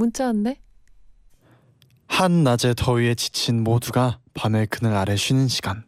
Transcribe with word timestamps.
문자 0.00 0.24
왔네. 0.24 0.58
한낮의 2.06 2.74
더위에 2.74 3.14
지친 3.14 3.62
모두가 3.62 4.18
밤의 4.32 4.68
그늘 4.68 4.94
아래 4.94 5.14
쉬는 5.14 5.48
시간. 5.48 5.84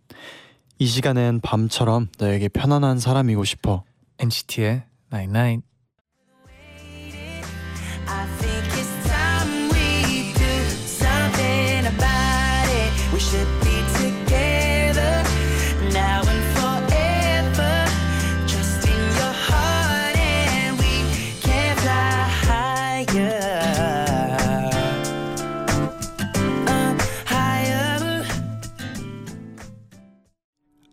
이 0.78 0.86
시간엔 0.86 1.40
밤처럼 1.40 2.08
너에게 2.18 2.48
편안한 2.48 2.98
사람이고 2.98 3.44
싶어. 3.44 3.84
NCT의 4.18 4.84
Night 5.10 5.30
Night. 5.30 5.66
I 8.06 8.52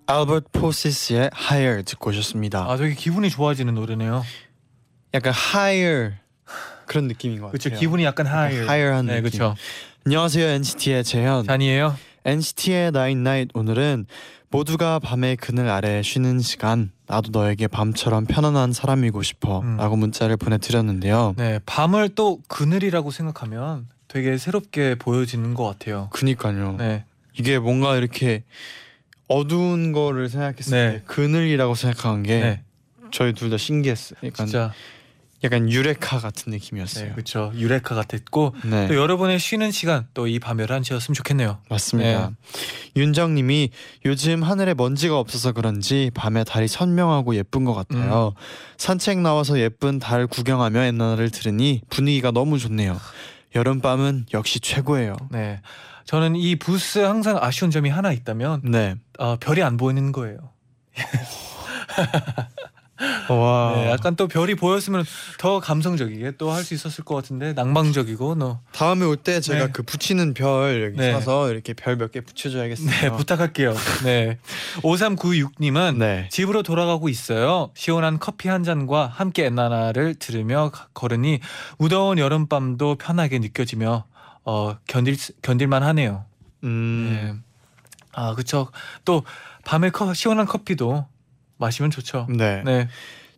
알버트 0.10 0.48
포시스의 0.54 1.30
Higher 1.36 1.84
듣고 1.84 2.10
오셨습니다. 2.10 2.66
아 2.68 2.78
되게 2.78 2.96
기분이 2.96 3.30
좋아지는 3.30 3.76
노래네요. 3.76 4.24
약간 5.14 5.34
Higher 5.54 6.16
그런 6.88 7.08
느낌인 7.08 7.40
것 7.40 7.46
같아요. 7.48 7.60
그렇죠. 7.60 7.80
기분이 7.80 8.04
약간 8.06 8.26
higher. 8.26 8.64
higher한 8.64 9.06
네, 9.06 9.22
느낌. 9.22 9.38
그렇죠. 9.40 9.56
안녕하세요 10.08 10.48
NCT의 10.48 11.04
재현. 11.04 11.46
잔이에요. 11.46 11.96
NCT의 12.26 12.88
Night 12.88 13.20
Night 13.20 13.52
오늘은 13.54 14.08
모두가 14.50 14.98
밤의 14.98 15.38
그늘 15.38 15.70
아래 15.70 16.02
쉬는 16.02 16.40
시간 16.40 16.92
나도 17.06 17.30
너에게 17.30 17.68
밤처럼 17.68 18.26
편안한 18.26 18.74
사람이고 18.74 19.22
싶어 19.22 19.60
음. 19.60 19.78
라고 19.78 19.96
문자를 19.96 20.38
보내드렸는데요 20.38 21.36
네, 21.38 21.60
밤을 21.68 22.10
또 22.16 22.42
그늘이라고 22.48 23.12
생각하면 23.12 23.88
되게 24.08 24.40
새롭게 24.40 24.96
보여지는 24.96 25.54
것 25.54 25.66
같아요. 25.66 26.10
그니까요 26.12 26.78
네, 26.80 27.06
이게 27.38 27.60
뭔가 27.60 27.96
이렇게 27.96 28.44
어두운 29.30 29.92
거를 29.94 30.28
생각했을 30.28 30.72
네. 30.72 30.92
때 30.98 31.04
그늘이라고 31.06 31.76
생각한 31.76 32.24
게 32.24 32.40
네, 32.40 32.64
저희 33.12 33.34
둘 33.34 33.50
다 33.50 33.58
신기했어요. 33.58 34.20
약간, 34.24 34.46
진짜. 34.46 34.74
약간 35.42 35.72
유레카 35.72 36.20
같은 36.20 36.52
느낌이었어요. 36.52 37.06
네, 37.06 37.12
그렇죠. 37.14 37.54
유레카 37.56 37.96
같았고 37.96 38.56
네, 38.66 38.88
또 38.90 38.96
여러분의 38.96 39.40
쉬는 39.40 39.72
시간 39.72 40.06
또 40.14 40.28
이 40.28 40.38
밤 40.40 40.58
11시였으면 40.58 41.14
좋겠네요. 41.14 41.60
맞습니다. 41.70 42.32
윤정 42.98 43.36
님이 43.36 43.70
요즘 44.04 44.44
하늘에 44.44 44.74
먼지가 44.74 45.18
없어서 45.18 45.54
그런지 45.54 46.12
밤에 46.14 46.44
달이 46.44 46.68
선명하고 46.68 47.36
예쁜 47.36 47.64
것 47.64 47.74
같아요. 47.74 48.34
산책 48.78 49.20
나와서 49.20 49.60
예쁜 49.60 50.00
달 50.00 50.28
구경하며 50.28 50.82
엔나나를 50.84 51.30
들으니 51.30 51.82
분위기가 51.90 52.32
너무 52.32 52.60
좋네요. 52.60 53.00
여름밤은 53.56 54.26
역시 54.34 54.60
최고예요. 54.60 55.16
네, 55.32 55.62
저는 56.10 56.36
이 56.36 56.56
부스 56.56 56.98
항상 56.98 57.38
아쉬운 57.40 57.70
점이 57.70 57.88
하나 57.88 58.12
있다면 58.12 58.62
네. 58.64 58.96
어, 59.20 59.36
별이 59.40 59.62
안 59.62 59.78
보이는 59.78 60.12
거예요. 60.12 60.40
와. 63.30 63.74
네, 63.76 63.92
약간 63.92 64.16
또 64.16 64.28
별이 64.28 64.56
보였으면 64.56 65.06
더 65.38 65.60
감성적이게 65.60 66.32
또 66.38 66.52
할 66.52 66.64
수 66.64 66.74
있었을 66.74 67.04
것 67.06 67.14
같은데 67.16 67.54
낭만적이고 67.54 68.34
너 68.36 68.60
다음에 68.72 69.06
올 69.06 69.18
때 69.18 69.40
제가 69.40 69.68
네. 69.68 69.72
그 69.72 69.84
붙이는 69.84 70.34
별 70.34 70.82
여기 70.84 70.98
네. 70.98 71.12
사서 71.14 71.52
이렇게 71.52 71.74
별 71.76 71.96
몇 71.98 72.12
개 72.12 72.22
붙여줘야겠어요. 72.22 72.90
네, 72.90 73.10
부탁할게요. 73.16 73.76
네. 74.04 74.40
5396님은 74.82 75.98
네. 75.98 76.28
집으로 76.32 76.64
돌아가고 76.64 77.08
있어요. 77.08 77.70
시원한 77.76 78.18
커피 78.18 78.50
한 78.50 78.64
잔과 78.64 79.06
함께 79.14 79.46
엔나나를 79.46 80.16
들으며 80.16 80.72
가- 80.74 80.88
걸으니 80.96 81.40
무더운 81.78 82.18
여름밤도 82.18 82.96
편하게 82.96 83.38
느껴지며 83.38 84.06
어, 84.50 84.78
견딜 84.88 85.16
수- 85.16 85.34
견딜만 85.44 85.84
하네요. 85.84 86.26
음. 86.64 87.10
네. 87.12 87.34
아, 88.14 88.34
그렇죠. 88.34 88.72
또 89.06 89.24
밤에 89.64 89.92
커, 89.92 90.12
시원한 90.16 90.48
커피도 90.48 91.06
마시면 91.58 91.92
좋죠. 91.92 92.26
네. 92.30 92.64
네. 92.66 92.88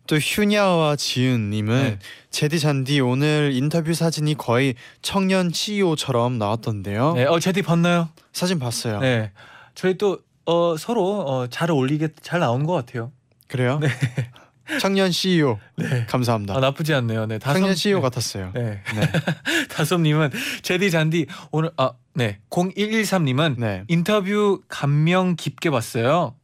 또 0.07 0.17
휴냐와 0.17 0.95
지은님은 0.95 1.83
네. 1.83 1.99
제디 2.31 2.59
잔디 2.59 3.01
오늘 3.01 3.51
인터뷰 3.53 3.93
사진이 3.93 4.35
거의 4.35 4.75
청년 5.01 5.51
CEO처럼 5.51 6.37
나왔던데요. 6.37 7.13
네. 7.13 7.25
어, 7.25 7.39
제디 7.39 7.61
봤나요? 7.61 8.09
사진 8.31 8.57
봤어요. 8.59 8.99
네. 8.99 9.31
저희 9.75 9.97
또 9.97 10.19
어, 10.45 10.75
서로 10.77 11.21
어, 11.27 11.47
잘 11.47 11.69
어울리게 11.71 12.09
잘 12.21 12.39
나온 12.39 12.65
것 12.65 12.73
같아요. 12.73 13.11
그래요? 13.47 13.79
청년 14.79 15.11
CEO 15.11 15.59
네. 15.75 16.05
감사합니다. 16.07 16.55
아, 16.55 16.59
나쁘지 16.59 16.93
않네요. 16.93 17.25
네. 17.25 17.37
다솜- 17.39 17.53
청년 17.53 17.75
CEO 17.75 17.97
네. 17.97 18.01
같았어요. 18.01 18.51
네. 18.53 18.81
네. 18.95 19.01
다솜 19.69 20.01
님은 20.03 20.29
제디 20.61 20.91
잔디 20.91 21.25
오늘 21.51 21.71
아 21.77 21.91
네 22.13 22.39
0113 22.49 23.23
님은 23.23 23.55
네. 23.57 23.83
인터뷰 23.87 24.61
감명 24.67 25.37
깊게 25.37 25.69
봤어요. 25.69 26.35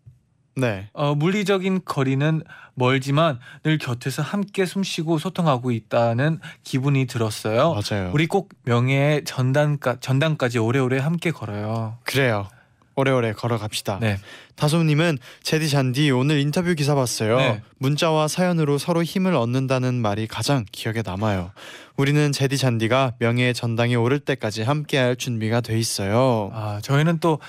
네. 0.55 0.89
어, 0.93 1.13
물리적인 1.13 1.81
거리는 1.83 2.41
멀지만 2.73 3.37
늘 3.63 3.77
곁에서 3.77 4.21
함께 4.21 4.65
숨쉬고 4.65 5.17
소통하고 5.19 5.71
있다는 5.71 6.39
기분이 6.63 7.05
들었어요. 7.05 7.73
맞아요. 7.73 8.11
우리 8.13 8.27
꼭 8.27 8.49
명예의 8.63 9.25
전단까 9.25 9.97
전당까지 9.99 10.57
오래오래 10.59 10.99
함께 10.99 11.31
걸어요. 11.31 11.97
그래요. 12.05 12.47
오래오래 12.97 13.33
걸어갑시다. 13.33 13.99
네. 14.01 14.17
다솜님은 14.55 15.19
제디 15.43 15.69
잔디 15.69 16.09
오늘 16.09 16.39
인터뷰 16.39 16.73
기사 16.73 16.95
봤어요. 16.95 17.37
네. 17.37 17.61
문자와 17.77 18.27
사연으로 18.27 18.79
서로 18.79 19.03
힘을 19.03 19.35
얻는다는 19.35 19.93
말이 20.01 20.25
가장 20.27 20.65
기억에 20.71 21.03
남아요. 21.05 21.51
우리는 21.95 22.31
제디 22.31 22.57
잔디가 22.57 23.13
명예의 23.19 23.53
전당에 23.53 23.93
오를 23.95 24.19
때까지 24.19 24.63
함께할 24.63 25.15
준비가 25.15 25.61
돼 25.61 25.77
있어요. 25.79 26.49
아 26.53 26.79
저희는 26.83 27.19
또 27.19 27.39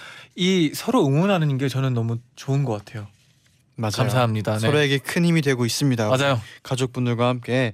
이 0.40 0.70
서로 0.72 1.04
응원하는 1.04 1.58
게 1.58 1.68
저는 1.68 1.94
너무 1.94 2.18
좋은 2.36 2.64
것 2.64 2.72
같아요. 2.78 3.08
맞아요. 3.74 3.90
감사합니다. 3.96 4.52
네. 4.52 4.58
서로에게 4.60 4.98
큰 4.98 5.24
힘이 5.24 5.42
되고 5.42 5.66
있습니다. 5.66 6.08
맞아요. 6.08 6.40
가족분들과 6.62 7.26
함께. 7.26 7.72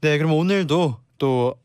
네, 0.00 0.16
그럼 0.16 0.34
오늘도 0.34 0.98
또 1.18 1.56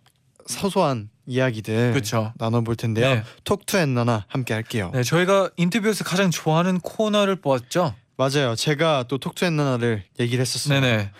소소한 0.47 1.09
이야기들 1.27 1.91
그렇죠. 1.91 2.33
나눠볼 2.37 2.75
텐데요. 2.75 3.15
네. 3.15 3.23
Talk 3.43 3.66
To 3.66 3.77
엔나나 3.77 4.25
함께 4.27 4.53
할게요. 4.53 4.91
네, 4.93 5.03
저희가 5.03 5.49
인터뷰에서 5.57 6.03
가장 6.03 6.31
좋아하는 6.31 6.79
코너를 6.79 7.37
뽑았죠. 7.37 7.95
맞아요. 8.17 8.55
제가 8.55 9.05
또 9.07 9.17
Talk 9.17 9.36
To 9.36 9.45
엔나나를 9.45 10.03
얘기를 10.19 10.41
했었어요. 10.41 10.79
네네. 10.79 11.11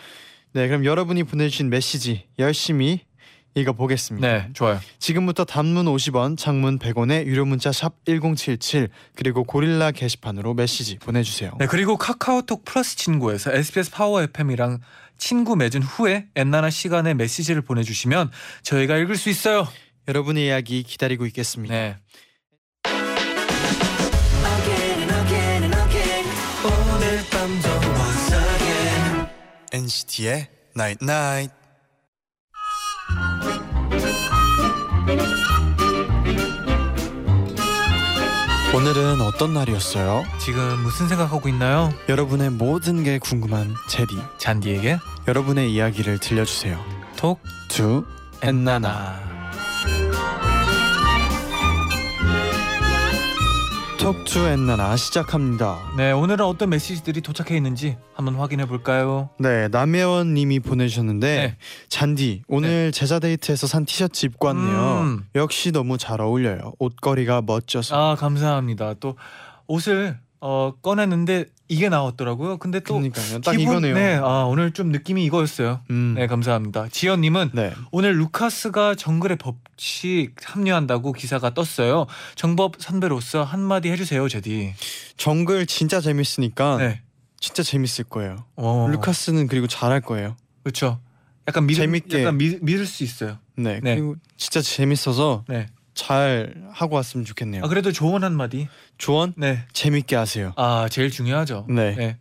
네, 0.53 0.67
그럼 0.67 0.85
여러분이 0.85 1.23
보내주신 1.23 1.69
메시지 1.69 2.25
열심히 2.39 3.01
읽어보겠습니다. 3.55 4.27
네, 4.27 4.49
좋아요. 4.53 4.79
지금부터 4.99 5.45
단문 5.45 5.85
50원, 5.85 6.37
장문 6.37 6.77
100원의 6.77 7.25
유료 7.25 7.45
문자 7.45 7.71
샵 7.71 8.03
#1077 8.03 8.89
그리고 9.15 9.45
고릴라 9.45 9.91
게시판으로 9.91 10.53
메시지 10.53 10.97
보내주세요. 10.97 11.53
네, 11.59 11.65
그리고 11.65 11.97
카카오톡 11.97 12.65
플러스 12.65 12.97
친구에서 12.97 13.53
SBS 13.53 13.91
파워 13.91 14.21
FM이랑 14.21 14.79
친구 15.17 15.55
맺은 15.55 15.81
후에 15.83 16.27
엔나나 16.35 16.69
시간에 16.69 17.13
메시지를 17.13 17.61
보내주시면 17.61 18.29
저희가 18.63 18.97
읽을 18.97 19.15
수 19.15 19.29
있어요. 19.29 19.67
여러분의 20.07 20.47
이야기 20.47 20.83
기다리고 20.83 21.25
있겠습니다. 21.25 21.73
네. 21.73 21.95
NCT의 29.71 30.47
Night 30.77 31.03
Night. 31.03 31.53
오늘은 38.75 39.21
어떤 39.21 39.53
날이었어요? 39.53 40.23
지금 40.39 40.79
무슨 40.83 41.07
생각하고 41.07 41.47
있나요? 41.49 41.91
여러분의 42.09 42.49
모든 42.51 43.03
게 43.03 43.19
궁금한 43.19 43.73
제디. 43.89 44.15
잔디에게 44.37 44.97
여러분의 45.27 45.73
이야기를 45.73 46.19
들려주세요. 46.19 46.83
Talk 47.15 47.41
To 47.69 48.05
엔나나. 48.41 49.34
Talk 54.05 54.32
To 54.32 54.45
엔나나 54.45 54.97
시작합니다. 54.97 55.79
네, 55.97 56.11
오늘은 56.11 56.45
어떤 56.45 56.69
메시지들이 56.69 57.21
도착해 57.21 57.57
있는지 57.57 57.97
한번 58.13 58.35
확인해 58.35 58.67
볼까요? 58.67 59.31
네, 59.39 59.67
남혜원 59.69 60.35
님이 60.35 60.59
보내주셨는데 60.59 61.27
네. 61.27 61.57
잔디 61.89 62.43
오늘 62.47 62.91
제자 62.91 63.17
데이트에서 63.17 63.65
산 63.65 63.83
티셔츠 63.83 64.27
입고 64.27 64.45
왔네요. 64.45 64.99
음. 65.01 65.25
역시 65.33 65.71
너무 65.71 65.97
잘 65.97 66.21
어울려요. 66.21 66.73
옷걸이가 66.77 67.41
멋져서. 67.47 67.95
아, 68.11 68.13
감사합니다. 68.13 68.93
또 68.99 69.15
옷을 69.65 70.19
어, 70.47 70.73
꺼냈는데 70.83 71.45
이게 71.69 71.89
나왔더라고요. 71.89 72.57
근데 72.57 72.79
또 72.79 72.93
그러니까요. 72.93 73.41
딱 73.41 73.53
기분- 73.53 73.63
이거네요. 73.79 73.95
네, 73.95 74.13
아, 74.21 74.43
오늘 74.47 74.71
좀 74.73 74.91
느낌이 74.91 75.25
이거였어요. 75.25 75.81
음. 75.89 76.13
네, 76.15 76.27
감사합니다. 76.27 76.87
지연 76.91 77.21
님은 77.21 77.49
네. 77.55 77.73
오늘 77.89 78.19
루카스가 78.19 78.93
정글의 78.93 79.37
법칙 79.37 80.35
합류한다고 80.43 81.13
기사가 81.13 81.55
떴어요. 81.55 82.05
정법 82.35 82.75
선배로서 82.77 83.43
한마디 83.43 83.89
해주세요, 83.89 84.29
제디. 84.29 84.75
정글 85.17 85.65
진짜 85.65 85.99
재밌으니까 85.99 86.77
네. 86.77 87.01
진짜 87.39 87.63
재밌을 87.63 88.03
거예요. 88.03 88.45
어, 88.55 88.87
루카스는 88.91 89.47
그리고 89.47 89.65
잘할 89.65 90.01
거예요. 90.01 90.37
그렇죠. 90.61 90.99
약간 91.47 91.65
믿, 91.65 91.73
재밌게. 91.73 92.21
약간 92.21 92.37
믿, 92.37 92.63
믿을 92.63 92.85
수 92.85 93.03
있어요. 93.03 93.39
네. 93.55 93.79
네. 93.81 93.95
그리고 93.95 94.15
진짜 94.37 94.61
재밌어서 94.61 95.43
네. 95.47 95.65
잘 95.95 96.53
하고 96.71 96.97
왔으면 96.97 97.25
좋겠네요. 97.25 97.63
아 97.63 97.67
그래도 97.67 97.91
조언 97.91 98.23
한 98.23 98.35
마디. 98.35 98.67
조언 98.97 99.33
네. 99.37 99.65
재밌게 99.73 100.15
하세요. 100.15 100.53
아 100.57 100.87
제일 100.91 101.09
중요하죠. 101.09 101.65
네. 101.69 101.95
네. 101.95 102.17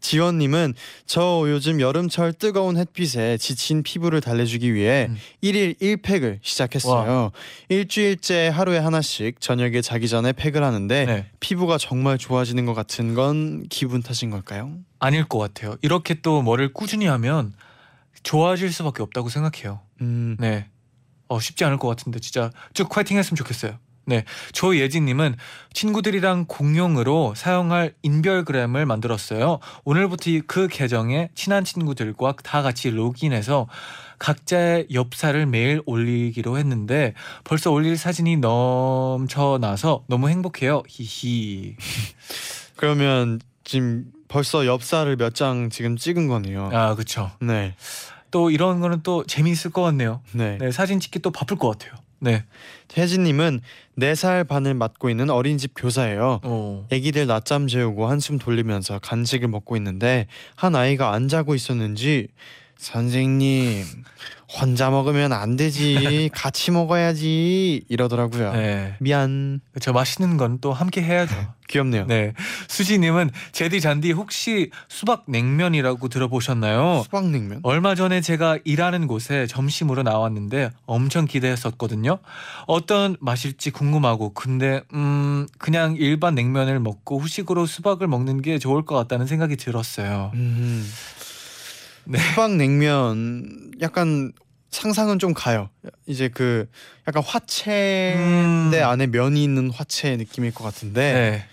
지원님은 0.00 0.72
저 1.04 1.44
요즘 1.48 1.80
여름철 1.80 2.32
뜨거운 2.32 2.78
햇빛에 2.78 3.36
지친 3.36 3.82
피부를 3.82 4.22
달래주기 4.22 4.72
위해 4.72 5.08
음. 5.10 5.18
일 5.42 5.76
1일 5.76 6.02
1팩을 6.02 6.38
시작했어요. 6.40 7.32
일주일째 7.68 8.48
하루에 8.48 8.78
하나씩 8.78 9.40
저녁에 9.40 9.82
자기 9.82 10.08
전에 10.08 10.32
팩을 10.32 10.62
하는데 10.62 11.04
네. 11.04 11.26
피부가 11.40 11.76
정말 11.76 12.16
좋아지는 12.16 12.64
것 12.64 12.72
같은 12.72 13.14
건 13.14 13.66
기분 13.68 14.02
탓인 14.02 14.30
걸까요? 14.30 14.72
아닐 14.98 15.24
것 15.28 15.38
같아요. 15.38 15.76
이렇게 15.82 16.14
또 16.14 16.40
뭐를 16.40 16.72
꾸준히 16.72 17.06
하면 17.06 17.52
좋아질 18.22 18.72
수밖에 18.72 19.02
없다고 19.02 19.28
생각해요. 19.28 19.80
음, 20.00 20.36
네. 20.38 20.66
어 21.30 21.38
쉽지 21.40 21.64
않을 21.64 21.78
것 21.78 21.88
같은데 21.88 22.18
진짜 22.18 22.50
쭉 22.74 22.88
파이팅 22.90 23.16
했으면 23.16 23.36
좋겠어요. 23.36 23.78
네. 24.06 24.24
조예진님은 24.52 25.36
친구들이랑 25.72 26.46
공용으로 26.48 27.34
사용할 27.36 27.94
인별그램을 28.02 28.84
만들었어요. 28.84 29.60
오늘부터 29.84 30.30
이그 30.30 30.66
계정에 30.68 31.30
친한 31.36 31.62
친구들과 31.64 32.34
다 32.42 32.62
같이 32.62 32.90
로그인해서 32.90 33.68
각자의 34.18 34.88
엽사를 34.92 35.46
매일 35.46 35.80
올리기로 35.86 36.58
했는데 36.58 37.14
벌써 37.44 37.70
올릴 37.70 37.96
사진이 37.96 38.38
넘쳐나서 38.38 40.04
너무 40.08 40.28
행복해요. 40.28 40.82
히히. 40.88 41.76
그러면 42.76 43.40
지금 43.62 44.06
벌써 44.28 44.66
엽사를 44.66 45.14
몇 45.16 45.34
장 45.34 45.70
지금 45.70 45.96
찍은 45.96 46.26
거네요. 46.26 46.70
아 46.72 46.94
그렇죠. 46.94 47.30
네, 47.40 47.76
또 48.30 48.50
이런 48.50 48.80
거는 48.80 49.00
또 49.02 49.24
재미있을 49.24 49.70
것 49.70 49.82
같네요. 49.82 50.20
네. 50.32 50.58
네 50.58 50.70
사진 50.70 51.00
찍기 51.00 51.20
또 51.20 51.30
바쁠 51.30 51.56
것 51.56 51.70
같아요. 51.70 51.98
네. 52.20 52.44
혜진님은 52.96 53.60
4살 53.98 54.46
반을 54.46 54.74
맡고 54.74 55.10
있는 55.10 55.30
어린이집 55.30 55.72
교사예요. 55.74 56.40
어. 56.42 56.86
아기들 56.92 57.26
낮잠 57.26 57.66
재우고 57.66 58.06
한숨 58.08 58.38
돌리면서 58.38 58.98
간식을 58.98 59.48
먹고 59.48 59.76
있는데 59.76 60.26
한 60.54 60.76
아이가 60.76 61.12
안 61.12 61.28
자고 61.28 61.54
있었는지 61.54 62.28
선생님 62.80 63.84
혼자 64.58 64.90
먹으면 64.90 65.32
안 65.32 65.54
되지 65.56 66.28
같이 66.34 66.70
먹어야지 66.72 67.84
이러더라고요. 67.88 68.52
네. 68.52 68.96
미안 68.98 69.60
저 69.80 69.92
맛있는 69.92 70.36
건 70.38 70.58
또 70.60 70.72
함께 70.72 71.02
해야죠. 71.02 71.34
귀엽네요. 71.68 72.06
네. 72.06 72.32
수지님은 72.68 73.30
제디 73.52 73.80
잔디 73.80 74.10
혹시 74.10 74.70
수박 74.88 75.24
냉면이라고 75.28 76.08
들어보셨나요? 76.08 77.02
수박 77.04 77.26
냉면. 77.30 77.60
얼마 77.62 77.94
전에 77.94 78.20
제가 78.20 78.58
일하는 78.64 79.06
곳에 79.06 79.46
점심으로 79.46 80.02
나왔는데 80.02 80.70
엄청 80.86 81.26
기대했었거든요. 81.26 82.18
어떤 82.66 83.16
맛일지 83.20 83.70
궁금하고 83.70 84.32
근데 84.34 84.82
음 84.94 85.46
그냥 85.58 85.94
일반 85.96 86.34
냉면을 86.34 86.80
먹고 86.80 87.20
후식으로 87.20 87.66
수박을 87.66 88.08
먹는 88.08 88.42
게 88.42 88.58
좋을 88.58 88.84
것 88.84 88.96
같다는 88.96 89.26
생각이 89.26 89.56
들었어요. 89.56 90.32
음. 90.34 90.84
네. 92.04 92.18
수박 92.18 92.56
냉면 92.56 93.72
약간 93.80 94.32
상상은 94.70 95.18
좀 95.18 95.34
가요. 95.34 95.68
이제 96.06 96.28
그 96.28 96.68
약간 97.08 97.22
화채인데 97.22 98.80
음. 98.80 98.84
안에 98.84 99.06
면이 99.08 99.42
있는 99.42 99.70
화채 99.70 100.16
느낌일 100.16 100.54
것 100.54 100.64
같은데 100.64 101.12
네. 101.12 101.44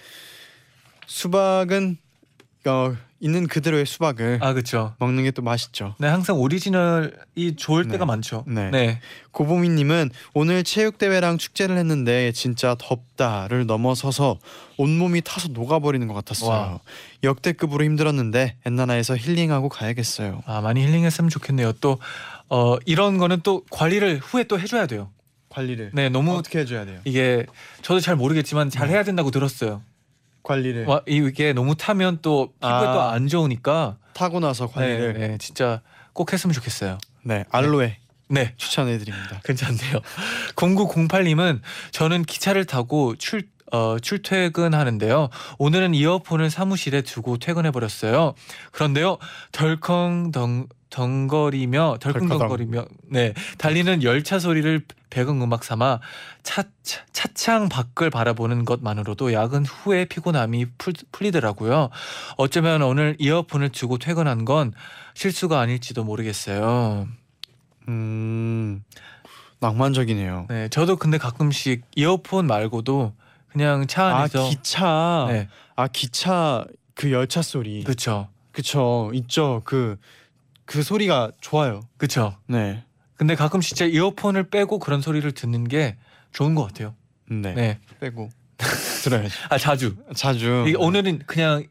수박은 1.08 1.98
어, 2.66 2.96
있는 3.20 3.48
그대로의 3.48 3.86
수박을 3.86 4.40
아 4.42 4.54
그렇죠. 4.54 4.94
먹는 5.00 5.24
게 5.24 5.32
또 5.32 5.42
맛있죠. 5.42 5.96
네 6.00 6.08
항상 6.08 6.38
오리지널이 6.40 7.56
좋을 7.58 7.86
네. 7.86 7.94
때가 7.94 8.06
많죠. 8.06 8.44
네. 8.48 8.70
네. 8.72 9.00
고보미님은 9.32 10.10
오늘 10.34 10.64
체육대회랑 10.64 11.38
축제를 11.38 11.78
했는데 11.78 12.32
진짜 12.32 12.76
덥다를 12.80 13.66
넘어서서 13.66 14.40
온몸이 14.78 15.22
타서 15.22 15.50
녹아버리는 15.50 16.06
것 16.08 16.14
같았어요. 16.14 16.50
와. 16.50 16.80
역대급으로 17.24 17.84
힘들었는데 17.84 18.56
엔나나에서 18.66 19.16
힐링하고 19.18 19.70
가야겠어요. 19.70 20.44
아 20.46 20.62
많이 20.62 20.82
힐링했으면 20.86 21.30
좋겠네요. 21.30 21.74
또 21.82 22.00
어, 22.50 22.78
이런 22.86 23.18
거는 23.18 23.42
또 23.44 23.64
관리를 23.70 24.20
후에 24.20 24.44
또 24.46 24.60
해줘야 24.60 24.86
돼요. 24.88 25.10
관리를 25.50 25.92
네, 25.94 26.10
너무 26.10 26.36
어떻게 26.36 26.60
해줘야 26.60 26.86
돼요? 26.86 27.00
이게 27.06 27.46
저도 27.82 28.00
잘 28.00 28.16
모르겠지만 28.16 28.70
잘 28.70 28.90
해야 28.90 29.04
된다고 29.04 29.32
들었어요. 29.32 29.82
관리를 30.48 30.86
와, 30.86 31.02
이게 31.06 31.54
너무 31.54 31.76
타면 31.76 32.20
또 32.22 32.54
피부에 32.62 32.70
아. 32.72 32.94
또 32.94 33.02
안 33.02 33.28
좋으니까 33.28 33.98
타고 34.14 34.40
나서 34.40 34.66
네, 34.68 34.74
관리를 34.74 35.14
네, 35.14 35.28
네, 35.30 35.38
진짜 35.38 35.82
꼭 36.14 36.32
했으면 36.34 36.54
좋겠어요. 36.54 36.98
알로에 37.50 37.98
네. 38.30 38.54
추천해 38.58 38.98
드립니다. 38.98 39.42
괜찮네요. 39.46 40.00
0908님은 40.56 41.62
저는 41.92 42.24
기차를 42.24 42.66
타고 42.66 43.16
출 43.18 43.44
어, 43.72 43.98
출퇴근하는데요. 44.00 45.28
오늘은 45.58 45.94
이어폰을 45.94 46.50
사무실에 46.50 47.02
두고 47.02 47.38
퇴근해 47.38 47.72
버렸어요. 47.72 48.34
그런데요, 48.72 49.18
덜컹 49.52 50.32
덩 50.32 50.68
덩거리며 50.90 51.98
덜컹덩거리며 52.00 52.86
네 53.10 53.34
달리는 53.58 54.04
열차 54.04 54.40
소리를 54.40 54.82
배경음악 55.10 55.64
삼아 55.64 56.00
차, 56.44 56.64
차, 56.84 57.06
차창 57.12 57.70
밖을 57.70 58.10
바라보는 58.10 58.66
것만으로도 58.66 59.34
야근 59.34 59.66
후에 59.66 60.06
피곤함이 60.06 60.66
풀, 60.78 60.94
풀리더라고요. 61.12 61.90
어쩌면 62.38 62.82
오늘 62.82 63.16
이어폰을 63.20 63.70
두고 63.70 63.98
퇴근한 63.98 64.46
건 64.46 64.74
실수가 65.14 65.60
아닐지도 65.60 66.04
모르겠어요. 66.04 67.08
음 67.88 68.84
낭만적이네요. 69.60 70.48
네, 70.50 70.70
저도 70.70 70.98
근데 70.98 71.18
가끔씩 71.18 71.84
이어폰 71.96 72.48
말고도 72.48 73.14
그냥 73.48 73.88
차아 73.88 74.16
안에서 74.18 74.50
기차 74.50 75.26
네, 75.30 75.48
아 75.76 75.88
기차 75.88 76.66
그 76.94 77.12
열차 77.12 77.42
소리 77.42 77.84
그렇죠, 77.84 78.30
그쵸 78.52 79.12
있죠 79.14 79.62
그 79.64 79.98
그 80.68 80.84
소리가 80.84 81.32
좋아요. 81.40 81.80
그렇죠. 81.96 82.36
네. 82.46 82.84
근데 83.18 83.36
가끔 83.36 83.62
진짜 83.62 83.86
이어폰을 83.86 84.50
빼고 84.50 84.80
그런 84.80 85.02
소리를 85.02 85.30
듣는 85.34 85.68
게 85.68 85.98
좋은 86.32 86.56
것 86.56 86.64
같아요. 86.66 86.96
네. 87.30 87.54
네, 87.54 87.80
빼고 88.00 88.30
들어야죠. 89.04 89.36
아 89.50 89.58
자주. 89.58 89.96
자주. 90.16 90.66
이게 90.68 90.78
오늘은 90.78 91.24
그냥 91.26 91.66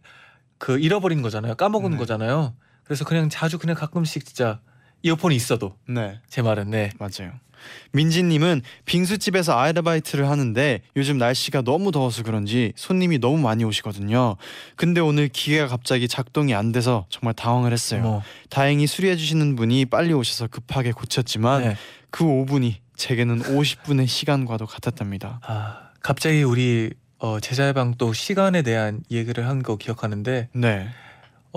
그 0.59 0.79
잃어버린 0.79 1.23
거잖아요. 1.23 1.55
까먹은 1.55 1.93
네. 1.93 1.97
거잖아요. 1.97 2.55
그래서 2.85 3.05
그냥 3.05 3.29
자주 3.29 3.59
그냥 3.59 3.77
가끔씩 3.77 4.25
진짜 4.25 4.61
이어폰이 5.03 5.35
있어도 5.37 5.77
네 5.89 6.21
제 6.29 6.43
말은 6.43 6.71
네. 6.71 6.91
맞아요. 6.99 7.33
민지님은 7.93 8.63
빙수집에서 8.85 9.59
아르바이트를 9.59 10.29
하는데 10.29 10.81
요즘 10.97 11.19
날씨가 11.19 11.63
너무 11.63 11.93
더워서 11.93 12.23
그런지 12.23 12.73
손님이 12.77 13.19
너무 13.19 13.39
많이 13.39 13.65
오시거든요. 13.65 14.37
근데 14.77 15.01
오늘 15.01 15.29
기계가 15.29 15.69
갑자기 15.69 16.09
작동이 16.09 16.55
안 16.55 16.73
돼서 16.73 17.07
정말 17.09 17.35
당황을 17.35 17.73
했어요. 17.73 18.03
뭐 18.03 18.23
다행히 18.51 18.87
수리해 18.87 19.17
주시는 19.17 19.57
분이 19.57 19.87
빨리 19.87 20.13
오셔서 20.13 20.49
급하게 20.49 20.93
고쳤지만 20.93 21.63
네. 21.63 21.77
그 22.11 22.25
5분이 22.25 22.75
제게는 22.97 23.43
50분의 23.43 24.07
시간과도 24.07 24.67
같았답니다. 24.67 25.41
아 25.43 25.91
갑자기 26.03 26.43
우리 26.43 26.91
어, 27.19 27.41
제자의 27.41 27.73
방 27.73 27.95
또 27.99 28.13
시간에 28.13 28.61
대한 28.63 29.01
얘기를 29.11 29.47
한 29.49 29.63
거 29.63 29.77
기억하는데 29.77 30.49
네. 30.53 30.89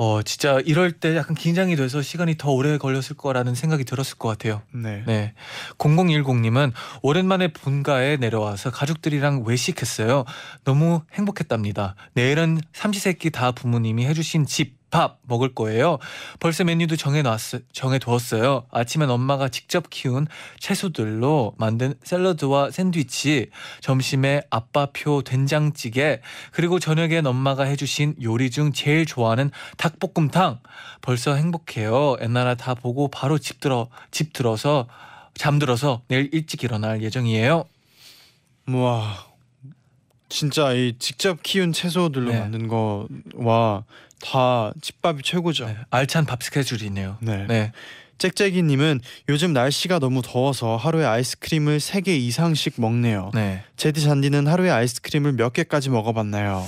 어 0.01 0.21
진짜 0.23 0.61
이럴 0.63 0.93
때 0.93 1.17
약간 1.17 1.35
긴장이 1.35 1.75
돼서 1.75 2.01
시간이 2.01 2.37
더 2.37 2.51
오래 2.51 2.77
걸렸을 2.77 3.17
거라는 3.17 3.53
생각이 3.53 3.83
들었을 3.83 4.17
것 4.17 4.29
같아요. 4.29 4.61
네. 4.73 5.03
네. 5.05 5.33
0010님은 5.77 6.71
오랜만에 7.01 7.49
본가에 7.51 8.15
내려와서 8.15 8.71
가족들이랑 8.71 9.43
외식했어요. 9.45 10.23
너무 10.63 11.01
행복했답니다. 11.11 11.95
내일은 12.13 12.61
삼시세끼 12.71 13.29
다 13.29 13.51
부모님이 13.51 14.05
해주신 14.05 14.45
집 14.45 14.78
밥 14.91 15.19
먹을 15.23 15.53
거예요. 15.53 15.99
벌써 16.39 16.63
메뉴도 16.63 16.95
정해놨 16.95 17.39
정해두었어요. 17.71 18.65
아침엔 18.71 19.09
엄마가 19.09 19.49
직접 19.49 19.89
키운 19.89 20.27
채소들로 20.59 21.53
만든 21.57 21.93
샐러드와 22.03 22.71
샌드위치, 22.71 23.49
점심에 23.81 24.41
아빠표 24.49 25.21
된장찌개, 25.21 26.21
그리고 26.51 26.79
저녁엔 26.79 27.25
엄마가 27.25 27.63
해주신 27.63 28.15
요리 28.21 28.49
중 28.49 28.71
제일 28.71 29.05
좋아하는 29.05 29.51
닭볶음탕. 29.77 30.59
벌써 31.01 31.35
행복해요. 31.35 32.17
옛날에 32.21 32.55
다 32.55 32.73
보고 32.73 33.07
바로 33.07 33.37
집 33.37 33.59
들어 33.59 33.89
집 34.11 34.33
들어서 34.33 34.87
잠들어서 35.35 36.01
내일 36.07 36.29
일찍 36.33 36.63
일어날 36.63 37.01
예정이에요. 37.01 37.65
와 38.67 39.25
진짜 40.27 40.73
이 40.73 40.95
직접 40.99 41.41
키운 41.41 41.73
채소들로 41.73 42.31
네. 42.31 42.39
만든 42.39 42.67
거와 42.67 43.83
다 44.21 44.71
집밥이 44.81 45.21
최고죠. 45.23 45.65
네, 45.67 45.77
알찬 45.89 46.25
밥 46.25 46.43
스케줄이네요. 46.43 47.17
네. 47.21 47.45
네. 47.47 47.71
짹짹이님은 48.17 48.99
요즘 49.29 49.53
날씨가 49.53 49.99
너무 49.99 50.21
더워서 50.21 50.75
하루에 50.75 51.05
아이스크림을 51.05 51.77
3개 51.79 52.09
이상씩 52.09 52.73
먹네요. 52.77 53.31
네. 53.33 53.63
제디 53.77 54.01
잔디는 54.03 54.45
하루에 54.47 54.69
아이스크림을 54.71 55.33
몇 55.33 55.53
개까지 55.53 55.89
먹어봤나요? 55.89 56.65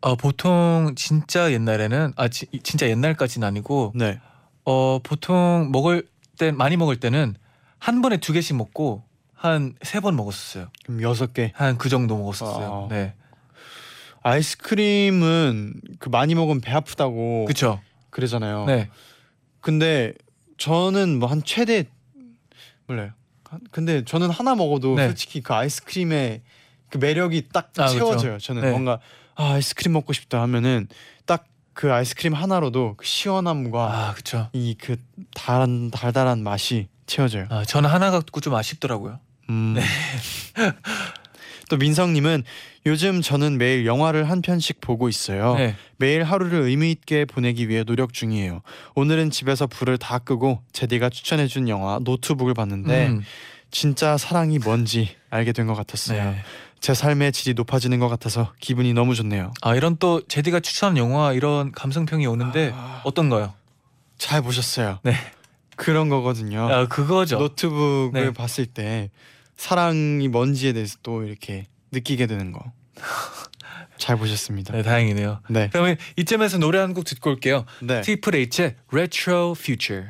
어, 0.00 0.14
보통 0.16 0.94
진짜 0.96 1.52
옛날에는 1.52 2.14
아 2.16 2.28
지, 2.28 2.46
진짜 2.62 2.88
옛날까지는 2.88 3.46
아니고 3.46 3.92
네. 3.94 4.18
어 4.64 4.98
보통 5.02 5.68
먹을 5.72 6.06
때 6.38 6.52
많이 6.52 6.76
먹을 6.78 6.96
때는 7.00 7.34
한 7.78 8.00
번에 8.02 8.16
두 8.16 8.32
개씩 8.32 8.56
먹고 8.56 9.04
한 9.34 9.74
세 9.84 10.00
번 10.00 10.16
먹었었어요. 10.16 10.68
그럼 10.86 11.02
여섯 11.02 11.34
개. 11.34 11.52
한 11.54 11.76
그 11.76 11.88
정도 11.90 12.16
먹었었어요. 12.16 12.88
아. 12.90 12.94
네. 12.94 13.14
아이스크림은 14.30 15.80
그 15.98 16.08
많이 16.08 16.34
먹으면 16.34 16.60
배 16.60 16.72
아프다고 16.72 17.44
그렇죠. 17.46 17.80
그러잖아요. 18.10 18.64
네. 18.66 18.88
근데 19.60 20.12
저는 20.58 21.18
뭐 21.18 21.28
한 21.28 21.42
최대 21.44 21.84
몰라요. 22.86 23.10
한- 23.44 23.60
근데 23.70 24.04
저는 24.04 24.30
하나 24.30 24.54
먹어도 24.54 24.94
네. 24.96 25.06
솔직히 25.06 25.40
그 25.40 25.52
아이스크림의 25.54 26.42
그 26.90 26.98
매력이 26.98 27.48
딱 27.52 27.72
아, 27.78 27.86
그쵸. 27.86 27.98
채워져요. 27.98 28.38
저는 28.38 28.62
네. 28.62 28.70
뭔가 28.70 29.00
아, 29.34 29.52
아이스크림 29.54 29.92
먹고 29.92 30.12
싶다 30.12 30.40
하면은 30.42 30.88
딱 31.26 31.46
그 31.76 31.92
아이스크림 31.92 32.32
하나로도 32.32 32.94
그 32.96 33.04
시원함과 33.04 33.84
아, 34.08 34.12
그렇죠. 34.14 34.48
이그 34.54 34.96
달한 35.34 35.90
달달한 35.90 36.42
맛이 36.42 36.88
채워져요. 37.04 37.48
아, 37.50 37.66
저는 37.66 37.90
하나 37.90 38.10
갖고 38.10 38.40
좀 38.40 38.54
아쉽더라고요. 38.54 39.20
음. 39.50 39.76
또 41.68 41.76
민성님은 41.76 42.44
요즘 42.86 43.20
저는 43.20 43.58
매일 43.58 43.84
영화를 43.84 44.30
한 44.30 44.40
편씩 44.42 44.80
보고 44.80 45.08
있어요. 45.08 45.56
네. 45.56 45.74
매일 45.96 46.22
하루를 46.22 46.60
의미 46.60 46.92
있게 46.92 47.24
보내기 47.24 47.68
위해 47.68 47.82
노력 47.82 48.12
중이에요. 48.12 48.62
오늘은 48.94 49.30
집에서 49.30 49.66
불을 49.66 49.98
다 49.98 50.18
끄고 50.20 50.62
제디가 50.72 51.10
추천해준 51.10 51.68
영화 51.68 51.98
노트북을 52.02 52.54
봤는데 52.54 53.08
음, 53.08 53.22
진짜 53.72 54.16
사랑이 54.16 54.60
뭔지 54.60 55.16
알게 55.30 55.52
된 55.52 55.66
것 55.66 55.74
같았어요. 55.74 56.22
네. 56.30 56.36
제 56.78 56.94
삶의 56.94 57.32
질이 57.32 57.54
높아지는 57.54 57.98
것 57.98 58.08
같아서 58.08 58.52
기분이 58.60 58.92
너무 58.92 59.16
좋네요. 59.16 59.52
아, 59.62 59.74
이런 59.74 59.96
또 59.96 60.22
제디가 60.28 60.60
추천한 60.60 60.96
영화 60.96 61.32
이런 61.32 61.72
감성평이 61.72 62.24
오는데 62.26 62.70
아, 62.72 63.00
어떤가요? 63.04 63.54
잘 64.16 64.42
보셨어요. 64.42 65.00
네. 65.02 65.14
그런 65.74 66.08
거거든요. 66.08 66.68
아, 66.70 66.86
그거죠. 66.86 67.38
노트북을 67.38 68.26
네. 68.26 68.32
봤을 68.32 68.66
때 68.66 69.10
사랑이 69.56 70.28
뭔지에 70.28 70.72
대해서 70.72 70.98
또 71.02 71.24
이렇게 71.24 71.66
느끼게 71.92 72.26
되는 72.26 72.52
거. 72.52 72.72
잘 73.98 74.16
보셨습니다. 74.16 74.72
네, 74.74 74.82
다행이네요. 74.82 75.40
네. 75.48 75.68
그러면 75.72 75.96
이쯤에서 76.16 76.58
노래 76.58 76.78
한 76.78 76.92
곡 76.94 77.04
듣고 77.04 77.30
올게요. 77.30 77.64
네. 77.82 78.00
트리플 78.02 78.34
H의 78.34 78.74
Retro 78.92 79.52
Future. 79.56 80.08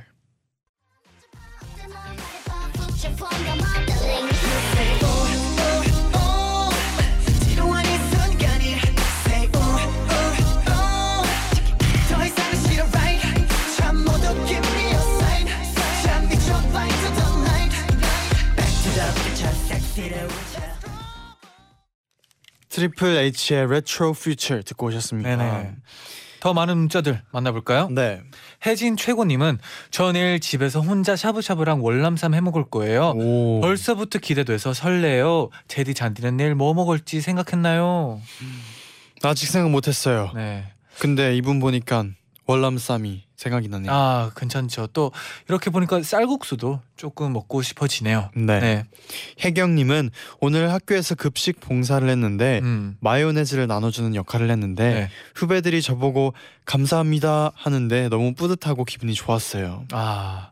트리플 22.76 23.16
H의 23.16 23.64
Retro 23.64 24.10
Future 24.10 24.62
듣고 24.62 24.88
오셨습니다. 24.88 25.34
네네. 25.34 25.76
더 26.40 26.52
많은 26.52 26.76
문자들 26.76 27.22
만나볼까요? 27.32 27.88
네. 27.88 28.20
혜진 28.66 28.98
최고님은 28.98 29.58
저 29.90 30.12
내일 30.12 30.40
집에서 30.40 30.82
혼자 30.82 31.16
샤브샤브랑 31.16 31.82
월남쌈 31.82 32.34
해 32.34 32.42
먹을 32.42 32.68
거예요. 32.68 33.14
오. 33.16 33.62
벌써부터 33.62 34.18
기대돼서 34.18 34.74
설레요. 34.74 35.48
제디 35.68 35.94
잔디는 35.94 36.36
내일 36.36 36.54
뭐 36.54 36.74
먹을지 36.74 37.22
생각했나요? 37.22 38.20
아직 39.22 39.46
생각 39.46 39.70
못했어요. 39.70 40.32
네. 40.34 40.70
근데 40.98 41.34
이분 41.34 41.60
보니까 41.60 42.04
월남쌈이 42.44 43.24
생각이 43.36 43.68
나네요. 43.68 43.92
아 43.92 44.30
괜찮죠. 44.34 44.88
또 44.88 45.12
이렇게 45.48 45.70
보니까 45.70 46.02
쌀국수도 46.02 46.80
조금 46.96 47.32
먹고 47.32 47.62
싶어지네요. 47.62 48.30
네. 48.34 48.60
네. 48.60 48.84
혜경님은 49.44 50.10
오늘 50.40 50.72
학교에서 50.72 51.14
급식 51.14 51.60
봉사를 51.60 52.08
했는데 52.08 52.60
음. 52.62 52.96
마요네즈를 53.00 53.66
나눠주는 53.66 54.14
역할을 54.14 54.50
했는데 54.50 54.94
네. 54.94 55.10
후배들이 55.34 55.82
저보고 55.82 56.32
감사합니다 56.64 57.52
하는데 57.54 58.08
너무 58.08 58.34
뿌듯하고 58.34 58.84
기분이 58.84 59.14
좋았어요. 59.14 59.84
아 59.92 60.50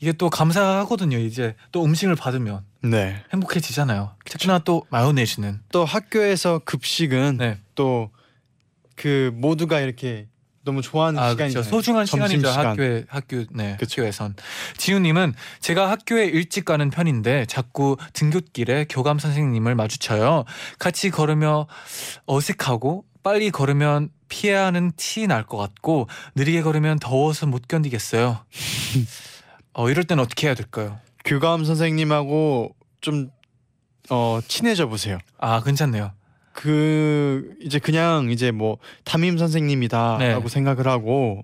이게 0.00 0.12
또 0.12 0.28
감사하거든요. 0.28 1.18
이제 1.18 1.54
또 1.72 1.84
음식을 1.84 2.16
받으면 2.16 2.62
네. 2.82 3.22
행복해지잖아요. 3.32 4.10
특히나 4.26 4.58
또 4.58 4.84
마요네즈는. 4.90 5.60
또 5.70 5.84
학교에서 5.84 6.60
급식은 6.64 7.38
네. 7.38 7.58
또그 7.74 9.30
모두가 9.34 9.80
이렇게 9.80 10.26
너무 10.64 10.80
좋아하는 10.82 11.20
아. 11.22 11.34
그렇죠. 11.34 11.62
소중한 11.62 12.06
시간이죠. 12.06 12.40
점심시간. 12.42 12.66
학교에 12.66 13.04
학교 13.08 13.44
네 13.50 13.76
그쵸. 13.78 14.02
학교에선 14.02 14.34
지우 14.78 14.98
님은 14.98 15.34
제가 15.60 15.90
학교에 15.90 16.24
일찍 16.26 16.64
가는 16.64 16.88
편인데 16.90 17.46
자꾸 17.46 17.96
등굣길에 18.14 18.86
교감 18.88 19.18
선생님을 19.18 19.74
마주쳐요. 19.74 20.44
같이 20.78 21.10
걸으며 21.10 21.66
어색하고 22.26 23.04
빨리 23.22 23.50
걸으면 23.50 24.08
피해야 24.28 24.66
하는 24.66 24.90
티 24.96 25.26
날 25.26 25.44
것 25.46 25.56
같고 25.58 26.08
느리게 26.34 26.62
걸으면 26.62 26.98
더워서 26.98 27.46
못 27.46 27.68
견디겠어요. 27.68 28.40
어 29.74 29.90
이럴 29.90 30.04
땐 30.04 30.18
어떻게 30.18 30.46
해야 30.46 30.54
될까요? 30.54 30.98
교감 31.24 31.64
선생님하고 31.64 32.74
좀 33.00 33.30
어, 34.10 34.40
친해져 34.46 34.86
보세요. 34.86 35.18
아 35.38 35.62
괜찮네요. 35.62 36.12
그 36.54 37.52
이제 37.60 37.78
그냥 37.80 38.30
이제 38.30 38.52
뭐 38.52 38.78
담임 39.02 39.36
선생님이다라고 39.36 40.42
네. 40.42 40.48
생각을 40.48 40.86
하고 40.86 41.42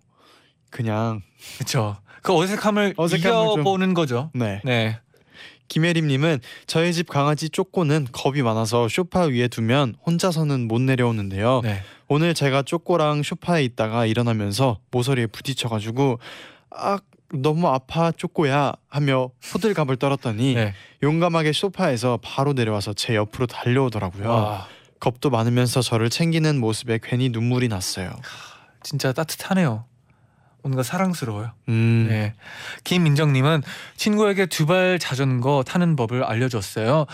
그냥 0.71 1.21
그렇죠. 1.57 1.97
그 2.23 2.33
어색함을 2.33 2.95
어색함을 2.97 3.47
좀- 3.49 3.61
이겨보는 3.61 3.93
거죠. 3.95 4.31
네. 4.35 4.63
네. 4.65 4.99
김혜림님은 5.69 6.41
저희 6.67 6.93
집 6.93 7.09
강아지 7.09 7.49
쪼꼬는 7.49 8.09
겁이 8.13 8.43
많아서 8.43 8.89
쇼파 8.89 9.25
위에 9.27 9.49
두면 9.49 9.97
혼자서는 10.07 10.69
못 10.69 10.81
내려오는데요. 10.81 11.61
네. 11.65 11.83
오늘 12.09 12.33
제가 12.35 12.63
쪼꼬랑 12.63 13.23
쇼파에 13.25 13.63
있다가 13.65 14.07
일어나면서 14.07 14.79
모서리에 14.93 15.27
부딪혀가지고 15.27 16.19
아 16.71 16.99
너무 17.33 17.69
아파 17.69 18.11
쪼꼬야 18.13 18.73
하며 18.89 19.31
호들갑을 19.55 19.97
떨었더니 19.97 20.55
네. 20.55 20.75
용감하게 21.03 21.53
소파에서 21.53 22.19
바로 22.23 22.53
내려와서 22.53 22.93
제 22.93 23.15
옆으로 23.17 23.47
달려오더라고요. 23.47 24.29
와 24.29 24.67
겁도 25.01 25.31
많으면서 25.31 25.81
저를 25.83 26.11
챙기는 26.11 26.59
모습에 26.61 26.99
괜히 27.03 27.31
눈물이 27.31 27.69
났어요. 27.69 28.11
진짜 28.83 29.13
따뜻하네요. 29.13 29.85
뭔가 30.63 30.83
사랑스러워요. 30.83 31.53
음, 31.69 32.07
네. 32.09 32.35
김민정님은 32.85 33.63
친구에게 33.97 34.45
두발 34.47 34.99
자전거 34.99 35.65
타는 35.67 35.97
법을 35.97 36.23
알려줬어요. 36.23 37.07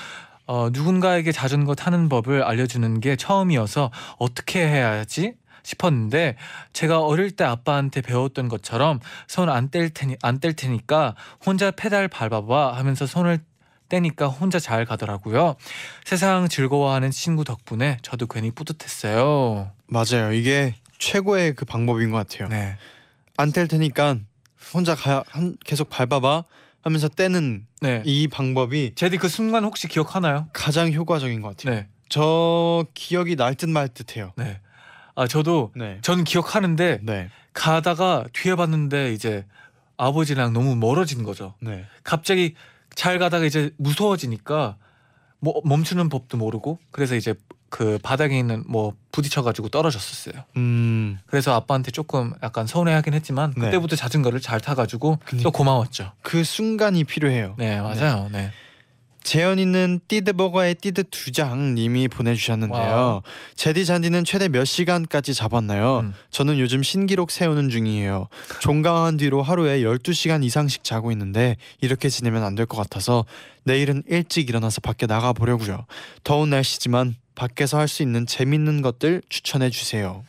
어, 0.49 0.69
누군가에게 0.73 1.31
자전거 1.33 1.75
타는 1.75 2.09
법을 2.09 2.43
알려주는 2.43 3.01
게 3.01 3.15
처음이어서 3.17 3.91
어떻게 4.19 4.67
해야지 4.67 5.35
싶었는데 5.63 6.37
제가 6.73 7.01
어릴 7.01 7.33
때 7.33 7.43
아빠한테 7.45 8.01
배웠던 8.01 8.49
것처럼 8.49 9.01
손 9.27 9.49
안 9.49 9.71
뗄 9.71 9.91
테니 9.91 10.17
안 10.23 10.39
뗄 10.39 10.55
테니까 10.55 11.15
혼자 11.45 11.73
페달 11.73 12.07
밟아봐 12.09 12.77
하면서 12.77 13.07
손을 13.07 13.41
떼니까 13.89 14.29
혼자 14.29 14.59
잘 14.59 14.85
가더라고요. 14.85 15.57
세상 16.05 16.49
즐거워하는 16.49 17.11
친구 17.11 17.45
덕분에 17.45 17.99
저도 18.03 18.27
괜히 18.27 18.51
뿌듯했어요. 18.51 19.71
맞아요. 19.87 20.33
이게 20.33 20.75
최고의 20.99 21.55
그 21.55 21.65
방법인 21.65 22.11
것 22.11 22.17
같아요. 22.17 22.49
네. 22.49 22.77
안 23.37 23.53
뗄 23.53 23.69
테니까 23.69 24.17
혼자 24.75 24.95
가 24.95 25.23
한, 25.29 25.57
계속 25.65 25.89
밟아봐 25.91 26.45
하면서 26.83 27.09
떼는 27.09 27.67
네. 27.81 28.03
이 28.05 28.29
방법이 28.29 28.93
제디 28.95 29.19
그 29.19 29.29
순간 29.29 29.65
혹시 29.65 29.89
기억하나요? 29.89 30.49
가장 30.53 30.93
효과적인 30.93 31.43
것 31.43 31.57
같아요. 31.57 31.75
네. 31.75 31.89
저 32.09 32.85
기억이 32.95 33.37
날 33.37 33.55
듯 33.57 33.69
말 33.69 33.89
듯해요. 33.89 34.33
네. 34.37 34.61
아 35.15 35.27
저도 35.27 35.73
네. 35.77 35.99
전 36.03 36.25
기억하는데 36.25 37.01
네. 37.03 37.29
가다가 37.53 38.25
뒤에 38.33 38.55
봤는데 38.55 39.13
이제 39.13 39.45
아버지랑 39.97 40.53
너무 40.53 40.77
멀어진 40.77 41.23
거죠. 41.23 41.55
네. 41.61 41.85
갑자기 42.05 42.55
잘 42.97 43.21
가다가 43.21 43.45
이제 43.45 43.71
무서워지니까 43.77 44.77
뭐 45.39 45.61
멈추는 45.65 46.09
법도 46.09 46.37
모르고 46.39 46.81
그래서 46.91 47.15
이제 47.15 47.35
그 47.69 47.99
바닥에 48.03 48.39
있는 48.39 48.65
뭐 48.67 48.95
부딪혀가지고 49.13 49.69
떨어졌었어요. 49.69 50.45
음. 50.57 51.19
그래서 51.27 51.53
아빠한테 51.55 51.91
조금 51.91 52.33
약간 52.43 52.67
서운해하긴 52.67 53.13
했지만 53.15 53.53
네. 53.57 53.67
그때부터 53.67 53.97
자전거를 53.97 54.41
잘 54.41 54.61
타가지고 54.61 55.19
그니까. 55.25 55.43
또 55.45 55.51
고마웠죠. 55.53 56.13
그 56.23 56.43
순간이 56.43 57.05
필요해요. 57.05 57.55
네 57.59 57.81
맞아요. 57.81 58.29
네. 58.33 58.51
재현이는 59.27 60.01
띠드버거의 60.07 60.77
띠드 60.77 61.03
두장 61.11 61.75
님이 61.75 62.07
보내주셨는데요. 62.07 62.81
와우. 62.81 63.23
제디 63.57 63.85
잔디는 63.85 64.25
최대 64.25 64.49
몇 64.49 64.65
시간까지 64.65 65.35
잡았나요? 65.35 65.99
음. 66.05 66.15
저는 66.31 66.61
요즘 66.61 66.85
신기록 66.85 67.33
세우는 67.33 67.69
중이에요. 67.69 68.29
종강한 68.61 69.17
뒤로 69.17 69.43
하루에 69.43 69.81
12시간 69.81 70.45
이상씩 70.45 70.85
자고 70.85 71.11
있는데 71.11 71.57
이렇게 71.81 72.09
지내면 72.09 72.45
안 72.45 72.55
될 72.55 72.67
것 72.67 72.77
같아서 72.77 73.25
내일은 73.65 74.05
일찍 74.09 74.49
일어나서 74.49 74.81
밖에 74.81 75.07
나가 75.09 75.33
보려고요. 75.33 75.87
더운 76.23 76.51
날씨지만 76.51 77.17
밖에서 77.35 77.79
할 77.79 77.89
수 77.89 78.03
있는 78.05 78.27
재밌는 78.27 78.81
것들 78.81 79.23
추천해 79.29 79.71
주세요. 79.71 80.23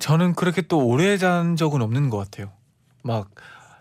저는 0.00 0.34
그렇게 0.34 0.62
또 0.62 0.78
오래 0.86 1.18
잔 1.18 1.56
적은 1.56 1.82
없는 1.82 2.08
것 2.08 2.16
같아요. 2.16 2.50
막 3.04 3.28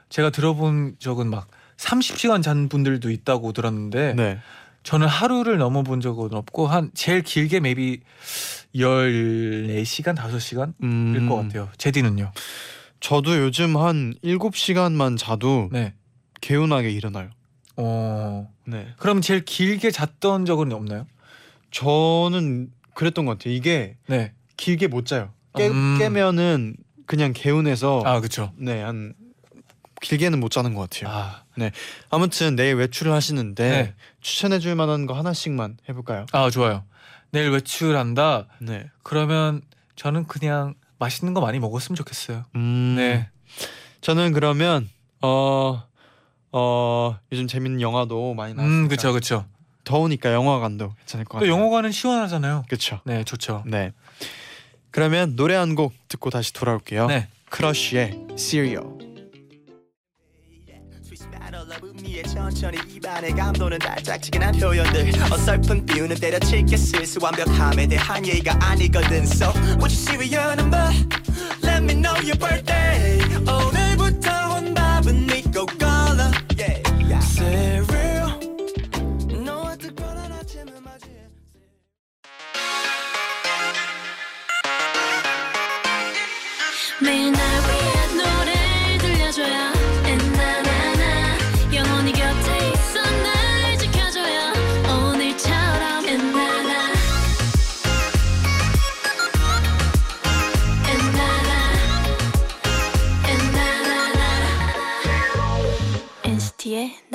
제가 0.09 0.29
들어본 0.31 0.97
적은 0.99 1.27
막 1.29 1.47
30시간 1.77 2.41
잔 2.43 2.69
분들도 2.69 3.09
있다고 3.11 3.53
들었는데 3.53 4.13
네. 4.15 4.39
저는 4.83 5.07
하루를 5.07 5.57
넘어본 5.57 6.01
적은 6.01 6.33
없고 6.33 6.67
한 6.67 6.91
제일 6.93 7.21
길게 7.21 7.57
maybe 7.57 7.99
14시간 8.75 10.15
5시간일 10.15 10.73
음, 10.83 11.29
것 11.29 11.35
같아요. 11.35 11.69
제디는요. 11.77 12.31
저도 12.99 13.37
요즘 13.37 13.77
한 13.77 14.13
7시간만 14.23 15.17
자도 15.17 15.69
네. 15.71 15.93
개운하게 16.41 16.89
일어나요. 16.91 17.29
어. 17.75 18.51
네. 18.65 18.87
그럼 18.97 19.21
제일 19.21 19.45
길게 19.45 19.91
잤던 19.91 20.45
적은 20.45 20.71
없나요? 20.71 21.05
저는 21.71 22.71
그랬던 22.93 23.25
것 23.25 23.37
같아요. 23.37 23.53
이게 23.53 23.97
네. 24.07 24.33
길게 24.55 24.87
못 24.87 25.05
자요. 25.05 25.31
깨, 25.55 25.67
음. 25.67 25.97
깨면은 25.99 26.75
그냥 27.05 27.33
개운해서 27.33 28.01
아, 28.05 28.19
그렇죠. 28.19 28.51
네, 28.57 28.81
한 28.81 29.13
길게는 30.01 30.39
못 30.39 30.49
자는 30.49 30.73
것 30.73 30.89
같아요. 30.89 31.09
아. 31.13 31.46
아무튼 32.09 32.55
내일 32.55 32.75
외출을 32.75 33.11
하시는데 33.11 33.69
네. 33.69 33.93
추천해 34.21 34.59
줄 34.59 34.75
만한 34.75 35.05
거 35.05 35.13
하나씩만 35.13 35.77
해 35.89 35.93
볼까요? 35.93 36.25
아, 36.31 36.49
좋아요. 36.49 36.83
내일 37.31 37.49
외출한다. 37.51 38.47
네. 38.59 38.89
그러면 39.03 39.61
저는 39.95 40.25
그냥 40.27 40.75
맛있는 40.99 41.33
거 41.33 41.41
많이 41.41 41.59
먹었으면 41.59 41.95
좋겠어요. 41.95 42.45
음. 42.55 42.95
네. 42.97 43.29
저는 44.01 44.33
그러면 44.33 44.87
어 45.21 45.83
어, 46.51 47.19
요즘 47.31 47.47
재밌는 47.47 47.81
영화도 47.81 48.33
많이 48.33 48.53
나왔으니까 48.53 48.83
음, 48.83 48.87
그렇죠. 48.87 49.11
그렇죠. 49.11 49.45
더우니까 49.83 50.33
영화관도 50.33 50.93
괜찮을 50.99 51.25
것 51.25 51.39
또 51.39 51.45
같아요. 51.45 51.51
영화관은 51.51 51.91
시원하잖아요. 51.91 52.63
그렇죠. 52.67 53.01
네, 53.05 53.23
좋죠. 53.23 53.63
네. 53.65 53.91
그러면 54.91 55.35
노래 55.35 55.55
한 55.55 55.75
곡 55.75 55.93
듣고 56.07 56.29
다시 56.29 56.53
돌아올게요. 56.53 57.07
네. 57.07 57.27
크러쉬의 57.49 58.27
Serial. 58.33 59.06
의미에 62.17 62.23
천천히 62.23 62.77
입안에 62.95 63.29
감도는 63.29 63.77
달짝지근한 63.79 64.57
표현들 64.57 65.11
어설픈 65.31 65.85
비유는 65.85 66.15
때려칠게 66.15 66.75
슬수 66.75 67.19
완벽함에 67.21 67.87
대한 67.87 68.25
예의가 68.25 68.57
아니거든 68.59 69.23
So 69.23 69.51
would 69.77 69.91
you 69.91 69.99
serial 69.99 70.53
number? 70.53 70.89
Let 71.63 71.83
me 71.83 71.93
know 71.93 72.15
your 72.23 72.37
birthday 72.37 73.19
오늘 73.45 73.86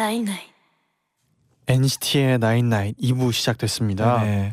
night 0.02 0.21
night 0.21 0.40
NCT의 1.68 2.38
night 2.40 2.66
night 2.66 2.92
2부 3.00 3.32
시작됐습니다. 3.32 4.24
네. 4.24 4.50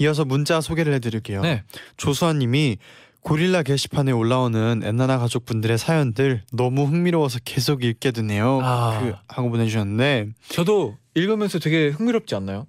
이어서 0.00 0.24
문자 0.24 0.60
소개를 0.60 0.92
해드릴게요. 0.94 1.40
네. 1.42 1.62
조수아님이 1.96 2.78
고릴라 3.20 3.62
게시판에 3.62 4.10
올라오는 4.10 4.82
엔나나 4.82 5.18
가족분들의 5.18 5.78
사연들 5.78 6.42
너무 6.52 6.86
흥미로워서 6.86 7.38
계속 7.44 7.84
읽게 7.84 8.10
되네요. 8.10 8.60
아. 8.60 8.98
그 9.00 9.14
하고 9.28 9.50
보내주셨는데 9.50 10.30
저도 10.48 10.96
읽으면서 11.14 11.60
되게 11.60 11.90
흥미롭지 11.90 12.34
않나요? 12.34 12.66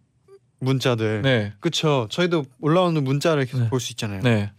문자들. 0.60 1.24
네. 1.24 1.54
그쵸. 1.60 2.08
저희도 2.12 2.46
올라오는 2.62 3.04
문자를 3.04 3.46
계속 3.46 3.64
네. 3.64 3.70
볼수 3.70 3.92
있잖아요. 3.94 4.22
네. 4.22 4.52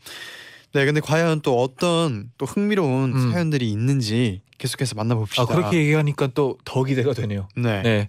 네. 0.73 0.85
근데 0.85 1.01
과연 1.01 1.43
또 1.43 1.63
어떤 1.63 2.33
또 2.37 2.47
흥미로운 2.47 3.13
음. 3.15 3.31
사연들이 3.31 3.71
있는지 3.71 4.43
계속해서 4.61 4.95
만나봅시다. 4.95 5.43
아, 5.43 5.47
그렇게 5.47 5.79
얘기하니까 5.79 6.29
또 6.29 6.57
더 6.65 6.85
기대가 6.85 7.15
되네요. 7.15 7.49
네. 7.57 7.83
네. 7.83 7.83
네. 7.83 8.09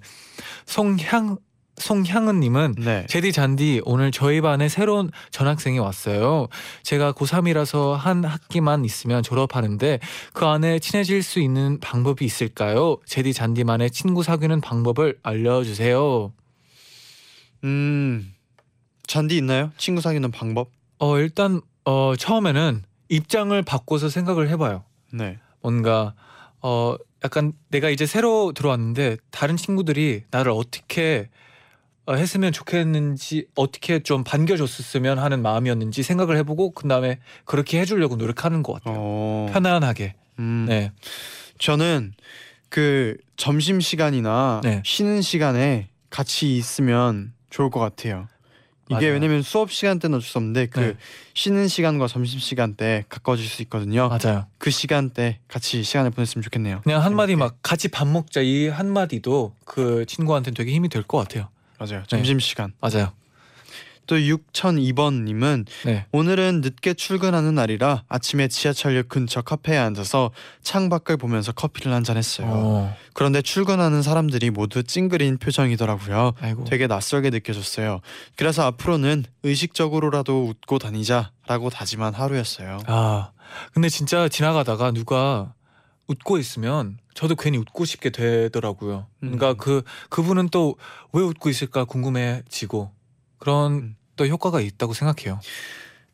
송향 0.65 1.37
송향은 1.77 2.41
님은 2.41 2.75
네. 2.77 3.05
제디 3.07 3.31
잔디 3.31 3.81
오늘 3.85 4.11
저희 4.11 4.41
반에 4.41 4.67
새로운 4.69 5.09
전학생이 5.31 5.79
왔어요. 5.79 6.47
제가 6.83 7.13
고3이라서 7.13 7.93
한 7.93 8.23
학기만 8.23 8.85
있으면 8.85 9.23
졸업하는데 9.23 9.99
그 10.33 10.45
안에 10.45 10.77
친해질 10.79 11.23
수 11.23 11.39
있는 11.39 11.79
방법이 11.79 12.23
있을까요? 12.25 12.97
제디 13.05 13.33
잔디만의 13.33 13.89
친구 13.89 14.21
사귀는 14.21 14.61
방법을 14.61 15.17
알려주세요. 15.23 16.31
음. 17.63 18.33
잔디 19.07 19.37
있나요? 19.37 19.71
친구 19.77 20.01
사귀는 20.01 20.31
방법? 20.31 20.69
어 20.99 21.17
일단 21.17 21.61
어 21.85 22.13
처음에는 22.15 22.83
입장을 23.09 23.59
바꿔서 23.63 24.09
생각을 24.09 24.49
해봐요. 24.49 24.83
네. 25.11 25.39
뭔가 25.61 26.13
어 26.61 26.95
약간 27.23 27.53
내가 27.69 27.89
이제 27.89 28.05
새로 28.05 28.51
들어왔는데 28.53 29.17
다른 29.29 29.57
친구들이 29.57 30.23
나를 30.31 30.51
어떻게 30.51 31.29
어, 32.05 32.15
했으면 32.15 32.51
좋겠는지 32.51 33.47
어떻게 33.55 33.99
좀 33.99 34.23
반겨줬으면 34.23 35.19
하는 35.19 35.41
마음이었는지 35.41 36.03
생각을 36.03 36.37
해보고 36.37 36.71
그 36.71 36.87
다음에 36.87 37.19
그렇게 37.45 37.79
해주려고 37.79 38.15
노력하는 38.15 38.63
것 38.63 38.73
같아요. 38.73 38.95
어. 38.97 39.49
편안하게. 39.53 40.15
음. 40.39 40.65
네. 40.67 40.91
저는 41.59 42.13
그 42.69 43.17
점심 43.37 43.79
시간이나 43.79 44.61
네. 44.63 44.81
쉬는 44.83 45.21
시간에 45.21 45.89
같이 46.09 46.57
있으면 46.57 47.33
좋을 47.49 47.69
것 47.69 47.79
같아요. 47.79 48.27
이게 48.91 49.05
맞아요. 49.07 49.13
왜냐면 49.13 49.41
수업 49.41 49.71
시간 49.71 49.99
때는 49.99 50.17
어쩔 50.17 50.27
수 50.29 50.37
없는데 50.37 50.67
그 50.67 50.79
네. 50.79 50.93
쉬는 51.33 51.67
시간과 51.67 52.07
점심 52.07 52.39
시간 52.39 52.75
때 52.75 53.05
가까워질 53.09 53.47
수 53.47 53.61
있거든요. 53.63 54.09
맞아요. 54.09 54.47
그 54.57 54.69
시간 54.69 55.09
때 55.09 55.39
같이 55.47 55.81
시간을 55.83 56.11
보냈으면 56.11 56.43
좋겠네요. 56.43 56.81
그냥 56.83 57.01
한 57.03 57.15
마디 57.15 57.31
재밌게. 57.31 57.35
막 57.43 57.57
같이 57.61 57.87
밥 57.87 58.07
먹자 58.07 58.41
이 58.41 58.67
한 58.67 58.91
마디도 58.91 59.55
그 59.65 60.05
친구한테는 60.07 60.53
되게 60.55 60.71
힘이 60.73 60.89
될 60.89 61.03
것 61.03 61.17
같아요. 61.19 61.49
맞아요. 61.79 62.03
점심 62.07 62.39
시간. 62.39 62.73
맞아요. 62.81 63.13
또 64.07 64.15
6002번 64.17 65.23
님은 65.23 65.65
네. 65.85 66.05
오늘은 66.11 66.61
늦게 66.61 66.93
출근하는 66.95 67.55
날이라 67.55 68.03
아침에 68.09 68.47
지하철역 68.47 69.09
근처 69.09 69.41
카페에 69.41 69.77
앉아서 69.77 70.31
창밖을 70.63 71.17
보면서 71.17 71.51
커피를 71.51 71.93
한 71.93 72.03
잔 72.03 72.17
했어요. 72.17 72.47
어. 72.49 72.95
그런데 73.13 73.41
출근하는 73.41 74.01
사람들이 74.01 74.49
모두 74.49 74.83
찡그린 74.83 75.37
표정이더라고요. 75.37 76.33
아이고. 76.41 76.63
되게 76.65 76.87
낯설게 76.87 77.29
느껴졌어요. 77.29 78.01
그래서 78.35 78.63
앞으로는 78.63 79.25
의식적으로라도 79.43 80.45
웃고 80.47 80.79
다니자라고 80.79 81.69
다짐한 81.69 82.13
하루였어요. 82.13 82.79
아 82.87 83.31
근데 83.73 83.89
진짜 83.89 84.27
지나가다가 84.27 84.91
누가 84.91 85.53
웃고 86.07 86.37
있으면 86.39 86.97
저도 87.13 87.35
괜히 87.35 87.57
웃고 87.57 87.85
싶게 87.85 88.09
되더라고요. 88.09 89.07
그러니까 89.19 89.51
음. 89.51 89.57
그 89.57 89.83
그분은 90.09 90.49
또 90.49 90.75
왜 91.13 91.21
웃고 91.21 91.49
있을까 91.49 91.83
궁금해지고 91.85 92.89
그런 93.41 93.71
음. 93.73 93.95
또 94.15 94.27
효과가 94.27 94.61
있다고 94.61 94.93
생각해요. 94.93 95.39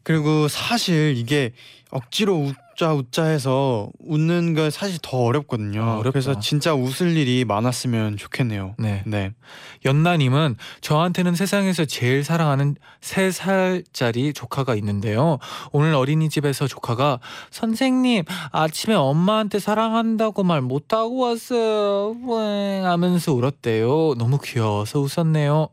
그리고 0.04 0.48
사실 0.48 1.16
이게 1.18 1.52
억지로 1.92 2.38
웃자 2.38 2.94
웃자 2.94 3.26
해서 3.26 3.90
웃는 4.00 4.54
거 4.54 4.70
사실 4.70 5.00
더 5.02 5.18
어렵거든요. 5.18 5.84
아. 5.84 6.02
그래서 6.02 6.40
진짜 6.40 6.74
웃을 6.74 7.18
일이 7.18 7.44
많았으면 7.44 8.16
좋겠네요. 8.16 8.76
네. 8.80 9.04
네. 9.06 9.34
연나님은 9.84 10.56
저한테는 10.80 11.36
세상에서 11.36 11.84
제일 11.84 12.24
사랑하는 12.24 12.78
세 13.02 13.32
살짜리 13.32 14.32
조카가 14.32 14.76
있는데요. 14.76 15.40
오늘 15.74 15.94
어린이집에서 15.94 16.68
조카가 16.68 17.20
선생님 17.52 18.24
아침에 18.54 18.96
엄마한테 18.96 19.60
사랑한다고 19.60 20.44
말 20.44 20.62
못하고 20.62 21.18
왔어요. 21.18 22.16
하면서 22.86 23.34
울었대요. 23.34 24.16
너무 24.18 24.40
귀여워서 24.42 25.02
웃었네요. 25.02 25.68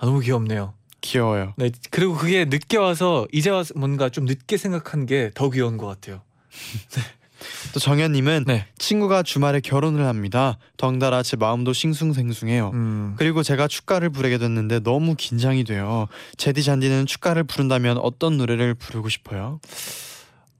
아, 0.00 0.06
너무 0.06 0.20
귀엽네요. 0.20 0.72
귀여워요. 1.02 1.54
네 1.56 1.70
그리고 1.90 2.14
그게 2.14 2.44
늦게 2.44 2.76
와서 2.76 3.26
이제 3.32 3.48
와서 3.50 3.72
뭔가 3.76 4.08
좀 4.08 4.24
늦게 4.24 4.56
생각한 4.56 5.06
게 5.06 5.30
더 5.34 5.48
귀여운 5.50 5.76
것 5.76 5.86
같아요. 5.86 6.22
또 7.72 7.80
정현님은 7.80 8.44
네. 8.46 8.66
친구가 8.78 9.22
주말에 9.22 9.60
결혼을 9.60 10.04
합니다. 10.06 10.58
덩달아 10.76 11.22
제 11.22 11.36
마음도 11.38 11.72
싱숭생숭해요. 11.72 12.70
음. 12.74 13.14
그리고 13.16 13.42
제가 13.42 13.66
축가를 13.66 14.10
부르게 14.10 14.36
됐는데 14.36 14.80
너무 14.80 15.14
긴장이 15.16 15.64
돼요. 15.64 16.06
제디 16.36 16.62
잔디는 16.62 17.06
축가를 17.06 17.44
부른다면 17.44 17.96
어떤 17.98 18.36
노래를 18.36 18.74
부르고 18.74 19.08
싶어요? 19.08 19.58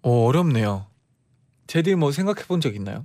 어, 0.03 0.25
어렵네요. 0.27 0.87
제디 1.67 1.95
뭐 1.97 2.13
생각해 2.13 2.45
본 2.47 2.61
적 2.61 2.75
있나요? 2.75 3.05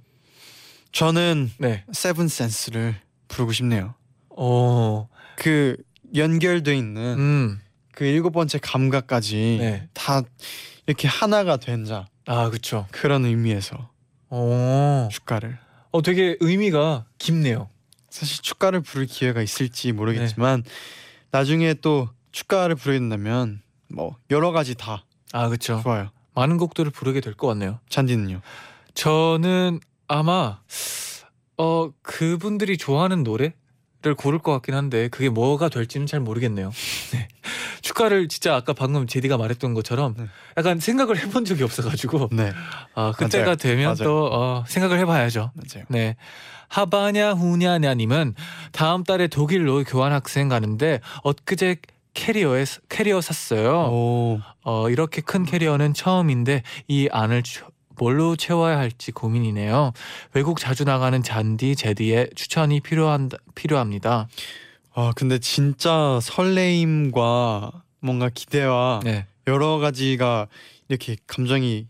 저는 0.94 1.52
네. 1.58 1.84
세븐 1.92 2.30
센스를 2.30 2.96
부르고 3.28 3.52
싶네요. 3.52 3.94
어. 4.30 5.10
그 5.36 5.76
연결돼 6.16 6.76
있는 6.78 7.02
음. 7.18 7.62
그 7.92 8.06
일곱 8.06 8.32
번째 8.32 8.60
감각까지 8.60 9.58
네. 9.60 9.88
다 9.94 10.22
이렇게 10.88 11.08
하나가 11.08 11.58
된 11.58 11.86
자 11.86 12.08
아, 12.28 12.50
그렇죠. 12.50 12.88
그런 12.92 13.26
의미에서 13.26 13.90
어. 14.30 15.08
축가를 15.12 15.58
어 15.92 16.02
되게 16.02 16.36
의미가 16.40 17.06
깊네요. 17.20 17.70
사실 18.10 18.42
축가를 18.42 18.82
부를 18.82 19.06
기회가 19.06 19.42
있을지 19.42 19.92
모르겠지만 19.92 20.64
나중에 21.32 21.74
또 21.76 22.10
축가를 22.32 22.76
부르게 22.76 23.00
된다면 23.00 23.62
뭐 23.90 24.16
여러 24.32 24.52
가지 24.52 24.76
다 24.76 25.06
아, 25.32 25.48
그렇죠. 25.48 25.80
좋아요. 25.84 26.10
많은 26.34 26.58
곡들을 26.58 26.92
부르게 26.92 27.22
될 27.22 27.34
것 27.36 27.48
같네요. 27.48 27.80
잔디는요? 27.90 28.42
저는 28.94 29.80
아마 30.08 30.60
어 31.58 31.92
그분들이 32.02 32.78
좋아하는 32.78 33.24
노래 33.24 33.54
를 34.06 34.14
고를 34.14 34.38
것 34.40 34.52
같긴 34.52 34.76
한데 34.76 35.08
그게 35.08 35.30
뭐가 35.30 35.68
될지는 35.70 36.06
잘 36.06 36.20
모르겠네요. 36.20 36.72
네. 37.12 37.28
축가를 37.82 38.28
진짜 38.28 38.56
아까 38.56 38.74
방금 38.74 39.08
제디가 39.08 39.36
말했던 39.38 39.74
것처럼 39.74 40.14
네. 40.16 40.26
약간 40.58 40.80
생각을 40.80 41.18
해본 41.18 41.44
적이 41.46 41.64
없어가지고 41.64 42.30
네 42.32 42.52
아 42.94 43.12
그때가 43.18 43.44
맞아요. 43.46 43.56
되면 43.56 43.86
맞아요. 43.86 43.96
또 44.04 44.30
어, 44.32 44.64
생각을 44.68 45.00
해봐야죠. 45.00 45.52
맞아요. 45.56 45.86
네. 45.90 46.16
하바냐 46.68 47.32
후냐냐님은 47.34 48.36
다음 48.72 49.04
달에 49.04 49.28
독일로 49.28 49.84
교환 49.86 50.12
학생 50.14 50.50
가는데 50.50 51.00
엊그제 51.24 51.78
캐리어에 52.14 52.66
캐리어 52.90 53.22
샀어요. 53.22 53.88
오 53.92 54.40
어, 54.64 54.90
이렇게 54.90 55.22
큰 55.22 55.46
캐리어는 55.46 55.94
처음인데 55.96 56.62
이 56.88 57.10
안을 57.12 57.42
채- 57.44 57.62
뭘로 57.98 58.36
채워야 58.36 58.78
할지 58.78 59.12
고민이네요. 59.12 59.94
외국 60.34 60.60
자주 60.60 60.84
나가는 60.84 61.22
잔디 61.24 61.76
제디의 61.76 62.30
추천이 62.36 62.80
필요한 62.80 63.30
필요합니다. 63.56 64.28
아 64.94 65.12
근데 65.16 65.40
진짜 65.40 66.20
설레임과 66.22 67.84
뭔가 68.00 68.30
기대와 68.34 69.02
네. 69.04 69.28
여러 69.48 69.78
가지가 69.78 70.48
이렇게 70.88 71.18
감정이 71.28 71.88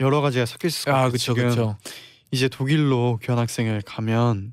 여러 0.00 0.20
가지가 0.20 0.46
섞여 0.46 0.68
있을 0.68 0.84
것 0.84 0.90
같아요. 0.90 1.06
아 1.06 1.08
그렇죠 1.08 1.34
그렇죠. 1.34 1.78
이제 2.30 2.48
독일로 2.48 3.18
교환학생을 3.22 3.82
가면 3.82 4.52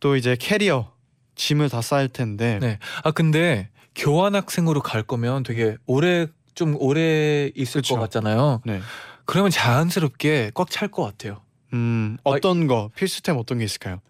또 0.00 0.16
이제 0.16 0.36
캐리어 0.38 0.92
짐을 1.36 1.68
다 1.68 1.80
쌓을 1.82 2.08
텐데 2.08 2.58
네. 2.60 2.78
아 3.04 3.10
근데 3.10 3.68
교환 3.94 4.34
학생으로 4.34 4.80
갈 4.80 5.02
거면 5.02 5.42
되게 5.42 5.76
오래 5.86 6.26
좀 6.54 6.74
오래 6.80 7.50
있을 7.54 7.82
그쵸. 7.82 7.94
것 7.94 8.00
같잖아요. 8.00 8.62
네. 8.64 8.80
그러면 9.28 9.50
자연스럽게 9.50 10.52
꽉 10.54 10.70
찰 10.70 10.88
것 10.90 11.02
같아요. 11.04 11.42
음 11.74 12.16
어떤 12.24 12.66
거 12.66 12.90
필수템 12.96 13.36
어떤 13.36 13.58
게 13.58 13.64
있을까요? 13.64 14.00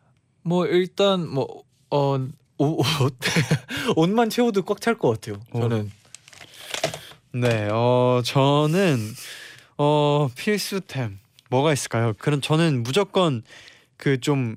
뭐 0.43 0.65
일단 0.67 1.29
뭐어 1.29 2.29
옷, 2.59 2.79
옷만 3.97 4.31
채워도 4.31 4.63
꽉 4.63 4.81
찰 4.81 4.97
것 4.97 5.11
같아요. 5.11 5.41
어. 5.51 5.59
저는 5.61 5.91
네, 7.33 7.69
어 7.73 8.23
저는 8.25 8.99
어 9.77 10.29
필수템 10.37 11.19
뭐가 11.51 11.73
있을까요? 11.73 12.13
그럼 12.19 12.41
저는 12.41 12.85
무조건 12.85 13.43
그 13.97 14.21
좀 14.21 14.57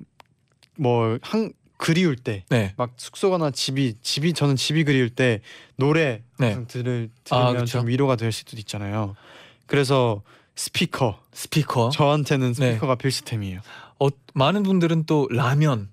뭐한 0.76 1.52
그리울 1.76 2.14
때 2.14 2.44
네. 2.50 2.72
막 2.76 2.92
숙소거나 2.96 3.50
집이 3.50 3.96
집이 4.00 4.32
저는 4.34 4.54
집이 4.54 4.84
그리울 4.84 5.10
때 5.10 5.40
노래 5.74 6.22
네. 6.38 6.52
항상 6.52 6.66
들을 6.68 7.10
아, 7.30 7.46
들으면 7.46 7.64
그쵸. 7.64 7.78
좀 7.80 7.88
위로가 7.88 8.14
될 8.14 8.30
수도 8.30 8.56
있잖아요. 8.58 9.16
그래서 9.66 10.22
스피커 10.54 11.18
스피커. 11.32 11.90
저한테는 11.90 12.52
네. 12.54 12.72
스피커가 12.72 12.96
필수템이에요. 12.96 13.60
어, 14.00 14.08
많은 14.34 14.62
분들은 14.62 15.04
또 15.06 15.26
라면 15.30 15.88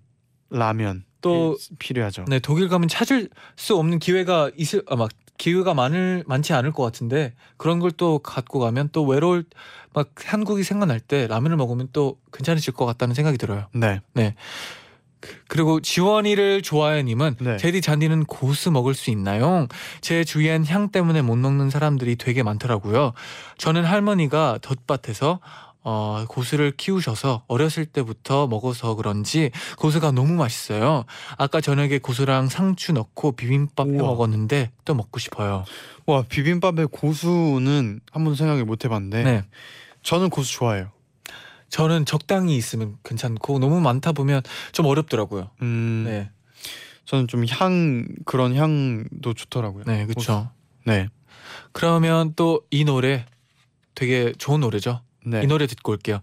라면 0.49 1.05
또 1.21 1.57
필- 1.57 1.77
필요하죠. 1.77 2.25
네, 2.27 2.39
독일 2.39 2.67
가면 2.69 2.87
찾을 2.89 3.29
수 3.55 3.75
없는 3.77 3.99
기회가 3.99 4.51
있을 4.57 4.83
아, 4.89 4.95
막 4.95 5.09
기회가 5.37 5.73
많을 5.73 6.23
많지 6.27 6.51
않을 6.53 6.73
것 6.73 6.83
같은데 6.83 7.33
그런 7.57 7.79
걸 7.79 7.91
또 7.95 8.19
갖고 8.19 8.59
가면 8.59 8.89
또 8.91 9.05
외로울 9.05 9.45
막 9.93 10.09
한국이 10.25 10.63
생각날 10.63 10.99
때 10.99 11.27
라면을 11.27 11.55
먹으면 11.57 11.87
또 11.93 12.19
괜찮으실 12.33 12.73
것 12.73 12.85
같다는 12.85 13.15
생각이 13.15 13.37
들어요. 13.37 13.67
네, 13.73 14.01
그리고 15.47 15.79
지원이를 15.79 16.62
좋아해님은 16.62 17.36
네. 17.41 17.58
제디 17.58 17.82
잔디는 17.82 18.25
고수 18.25 18.71
먹을 18.71 18.93
수 18.93 19.10
있나요? 19.12 19.67
제 20.01 20.23
주위엔 20.23 20.65
향 20.67 20.89
때문에 20.89 21.21
못 21.21 21.36
먹는 21.36 21.69
사람들이 21.69 22.15
되게 22.15 22.43
많더라고요. 22.43 23.13
저는 23.58 23.84
할머니가 23.86 24.60
덧밭에서 24.62 25.39
어, 25.82 26.25
고수를 26.27 26.71
키우셔서 26.75 27.43
어렸을 27.47 27.86
때부터 27.86 28.47
먹어서 28.47 28.95
그런지 28.95 29.49
고수가 29.77 30.12
너무 30.12 30.34
맛있어요. 30.34 31.05
아까 31.38 31.62
저녁에 31.62 31.99
고수랑 31.99 32.47
상추 32.49 32.91
넣고 32.91 33.32
비빔밥 33.34 33.88
해. 33.88 33.93
먹었는데 33.93 34.71
또 34.84 34.93
먹고 34.93 35.19
싶어요. 35.19 35.63
와 36.05 36.23
비빔밥에 36.27 36.86
고수는 36.86 38.01
한번 38.12 38.36
생각을 38.36 38.65
못 38.65 38.84
해봤는데 38.84 39.23
네. 39.23 39.43
저는 40.03 40.29
고수 40.29 40.51
좋아해요. 40.53 40.91
저는 41.69 42.05
적당히 42.05 42.55
있으면 42.55 42.97
괜찮고 43.03 43.60
너무 43.60 43.79
많다 43.82 44.12
보면 44.12 44.41
좀 44.71 44.86
어렵더라고요. 44.88 45.49
음, 45.62 46.03
네. 46.08 46.29
저는 47.05 47.27
좀 47.27 47.45
향 47.47 48.08
그런 48.25 48.55
향도 48.55 49.34
좋더라고요. 49.34 49.84
네, 49.86 50.05
그렇죠. 50.05 50.51
네, 50.86 51.08
그러면 51.71 52.34
또 52.36 52.62
이 52.71 52.84
노래 52.86 53.25
되게 53.95 54.32
좋은 54.38 54.60
노래죠. 54.62 55.01
네. 55.25 55.41
이 55.43 55.47
노래 55.47 55.65
듣고 55.67 55.91
올게요. 55.91 56.21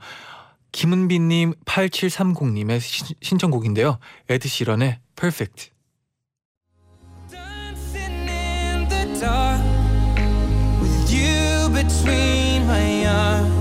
김은비님 0.73 1.55
8730님의 1.65 2.81
신청곡인데요. 3.23 3.99
에드 4.29 4.47
시런의 4.49 4.99
Perfect. 5.17 5.71
Dancing 7.31 8.29
in 8.29 8.89
the 8.89 9.21
dark 9.21 9.63
with 10.83 11.11
you 11.11 11.69
between 11.73 12.63
my 12.67 13.07
arms, 13.07 13.56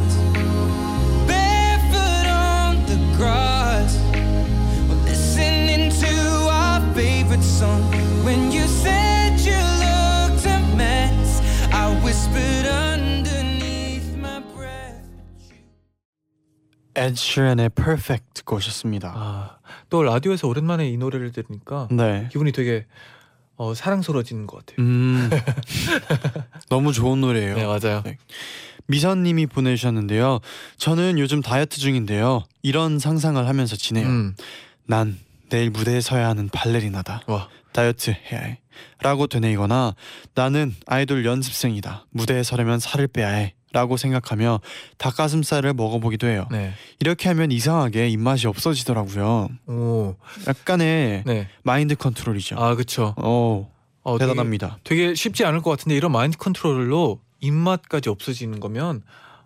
Ed 16.96 17.14
Sheeran의 17.18 17.70
Perfect 17.70 18.26
듣고 18.34 18.56
오셨습니다. 18.58 19.14
아, 19.16 19.58
또 19.90 20.04
라디오에서 20.04 20.48
오랜만에 20.48 20.90
이 20.90 20.98
노래를 20.98 21.32
들으니까 21.32 21.88
네. 21.92 22.28
기분이 22.32 22.52
되게 22.52 22.86
어, 23.58 23.74
사랑스러워지는 23.74 24.48
것 24.48 24.66
같아요. 24.66 24.86
음, 24.86 25.30
너무 26.70 26.92
좋은 26.94 27.22
노래예요. 27.22 27.56
네, 27.56 27.66
맞아요. 27.66 28.02
네. 28.04 28.18
미선님이 28.88 29.48
보내주셨는데요. 29.48 30.40
저는 30.78 31.18
요즘 31.20 31.42
다이어트 31.42 31.80
중인데요. 31.80 32.44
이런 32.62 33.00
상상을 33.00 33.46
하면서 33.48 33.76
지내요. 33.76 34.08
음, 34.08 34.36
난 34.86 35.18
내일 35.50 35.70
무대에 35.70 36.02
서야 36.02 36.28
하는 36.30 36.50
발레리나다. 36.50 37.22
와, 37.28 37.50
다이어트 37.72 38.12
해야 38.32 38.42
해. 38.42 38.60
라고 39.02 39.28
되뇌이거나 39.28 39.96
나는 40.34 40.76
아이돌 40.86 41.26
연습생이다. 41.26 42.08
무대에 42.12 42.44
서려면 42.44 42.80
살을 42.80 43.08
빼야 43.08 43.30
해. 43.30 43.54
라고 43.76 43.98
생각하며 43.98 44.62
닭가슴살을 44.98 45.74
먹어보기도 45.74 46.28
해요. 46.28 46.48
네, 46.50 46.74
이렇게 47.02 47.28
하면 47.28 47.52
이상하게 47.52 48.08
입맛이 48.08 48.48
없어지더라고요. 48.48 49.50
오, 49.68 50.16
약간의 50.48 51.24
네, 51.26 51.50
마인드 51.64 51.94
컨트롤이죠. 51.96 52.56
아, 52.58 52.74
그렇죠. 52.76 53.14
오, 53.18 53.68
어, 54.04 54.18
되게- 54.18 54.30
대단합니다. 54.32 54.78
되게 54.86 55.14
쉽지 55.14 55.44
않을 55.44 55.62
것 55.62 55.72
같은데 55.72 55.98
이런 55.98 56.14
마인드 56.14 56.38
컨트롤로 56.38 57.20
입맛까지 57.42 58.08
없어지는 58.08 58.62
거면 58.62 59.02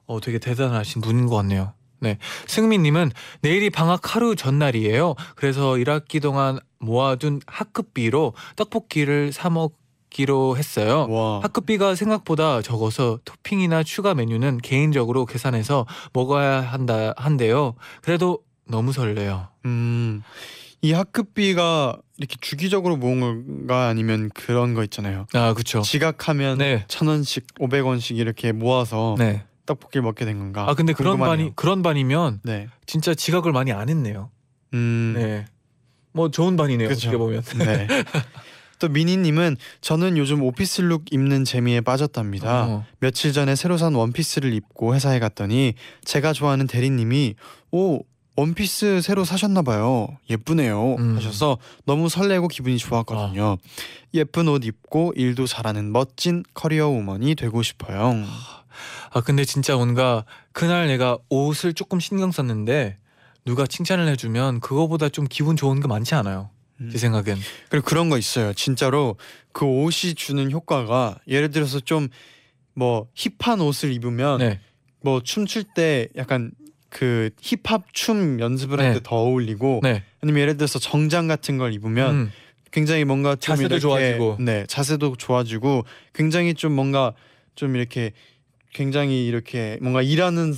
어, 0.05 0.19
되게 0.21 0.37
대단하신 0.37 1.01
분인 1.01 1.25
것 1.25 1.35
같네요. 1.37 1.73
네. 1.99 2.19
승민님은 2.45 3.11
내일이 3.41 3.71
방학 3.71 4.15
하루 4.15 4.35
전날이에요. 4.35 5.15
그래서 5.35 5.71
1학기 5.73 6.21
동안 6.21 6.59
모아둔 6.79 7.41
학급비로 7.47 8.33
떡볶이를 8.55 9.33
사먹 9.33 9.73
기로 10.09 10.57
했어요. 10.57 11.07
와. 11.09 11.39
학급비가 11.43 11.95
생각보다 11.95 12.61
적어서 12.61 13.19
토핑이나 13.25 13.83
추가 13.83 14.13
메뉴는 14.13 14.57
개인적으로 14.59 15.25
계산해서 15.25 15.85
먹어야 16.13 16.61
한다 16.61 17.13
한대요. 17.15 17.75
그래도 18.01 18.39
너무 18.67 18.91
설레요. 18.91 19.47
음. 19.65 20.21
이 20.81 20.93
학급비가 20.93 21.97
이렇게 22.17 22.35
주기적으로 22.39 22.95
모은 22.97 23.19
건가 23.19 23.87
아니면 23.87 24.29
그런 24.33 24.73
거 24.73 24.83
있잖아요. 24.83 25.25
아, 25.33 25.53
그렇죠. 25.53 25.81
지각하면 25.81 26.57
네. 26.57 26.85
천 26.87 27.07
원씩, 27.07 27.45
오백 27.59 27.85
원씩 27.85 28.17
이렇게 28.17 28.51
모아서 28.51 29.15
네. 29.17 29.43
떡볶이를 29.65 30.01
먹게 30.03 30.25
된 30.25 30.39
건가? 30.39 30.65
아, 30.69 30.73
근데 30.73 30.93
그런 30.93 31.17
궁금하네요. 31.17 31.45
반이 31.45 31.55
그런 31.55 31.83
반이면 31.83 32.39
네. 32.43 32.67
진짜 32.85 33.13
지각을 33.13 33.51
많이 33.51 33.71
안 33.71 33.89
했네요. 33.89 34.31
음. 34.73 35.13
네. 35.15 35.45
뭐 36.13 36.31
좋은 36.31 36.55
반이네요. 36.55 36.87
그쵸. 36.87 37.09
어떻게 37.09 37.17
보면. 37.17 37.43
네. 37.59 37.87
또 38.79 38.87
미니님은 38.87 39.57
저는 39.81 40.17
요즘 40.17 40.41
오피스룩 40.41 41.11
입는 41.11 41.43
재미에 41.45 41.81
빠졌답니다. 41.81 42.65
어. 42.65 42.85
며칠 42.99 43.33
전에 43.33 43.55
새로 43.55 43.77
산 43.77 43.93
원피스를 43.93 44.53
입고 44.53 44.95
회사에 44.95 45.19
갔더니 45.19 45.73
제가 46.05 46.33
좋아하는 46.33 46.65
대리님이 46.65 47.35
오 47.71 47.99
원피스 48.37 49.01
새로 49.01 49.25
사셨나 49.25 49.63
봐요. 49.63 50.07
예쁘네요. 50.29 50.95
음. 50.95 51.17
하셔서 51.17 51.57
너무 51.85 52.07
설레고 52.07 52.47
기분이 52.47 52.77
좋았거든요. 52.77 53.57
예쁜 54.13 54.47
옷 54.47 54.63
입고 54.63 55.13
일도 55.17 55.45
잘하는 55.45 55.91
멋진 55.91 56.43
커리어 56.53 56.87
우먼이 56.87 57.35
되고 57.35 57.61
싶어요. 57.61 58.23
아 59.11 59.21
근데 59.21 59.43
진짜 59.43 59.75
뭔가 59.75 60.23
그날 60.53 60.87
내가 60.87 61.17
옷을 61.29 61.73
조금 61.73 61.99
신경 61.99 62.31
썼는데 62.31 62.97
누가 63.43 63.67
칭찬을 63.67 64.07
해주면 64.07 64.61
그거보다 64.61 65.09
좀 65.09 65.25
기분 65.29 65.57
좋은 65.57 65.81
게 65.81 65.87
많지 65.87 66.15
않아요. 66.15 66.49
음. 66.81 66.89
제 66.91 66.97
생각엔. 66.97 67.37
그리고 67.69 67.85
그런 67.85 68.09
거 68.09 68.17
있어요. 68.17 68.53
진짜로 68.53 69.17
그 69.51 69.65
옷이 69.65 70.13
주는 70.15 70.51
효과가 70.51 71.19
예를 71.27 71.51
들어서 71.51 71.79
좀 71.79 72.09
뭐 72.79 73.07
힙한 73.13 73.59
옷을 73.59 73.91
입으면 73.91 74.39
네. 74.39 74.59
뭐 75.01 75.21
춤출 75.21 75.65
때 75.75 76.07
약간 76.15 76.51
그 76.89 77.29
힙합 77.41 77.93
춤 77.93 78.39
연습을 78.39 78.79
할 78.79 78.87
네. 78.87 78.93
때더 78.95 79.15
어울리고 79.17 79.81
네. 79.83 80.03
아니면 80.21 80.41
예를 80.41 80.57
들어서 80.57 80.79
정장 80.79 81.27
같은 81.27 81.57
걸 81.57 81.73
입으면 81.73 82.15
음. 82.15 82.31
굉장히 82.71 83.03
뭔가 83.03 83.35
좀 83.35 83.55
자세도 83.55 83.75
이렇게, 83.75 83.79
좋아지고. 83.81 84.37
네 84.39 84.65
자세도 84.67 85.17
좋아지고 85.17 85.85
굉장히 86.13 86.53
좀 86.53 86.71
뭔가 86.71 87.13
좀 87.55 87.75
이렇게 87.75 88.13
굉장히 88.73 89.27
이렇게 89.27 89.77
뭔가 89.81 90.01
일하는 90.01 90.55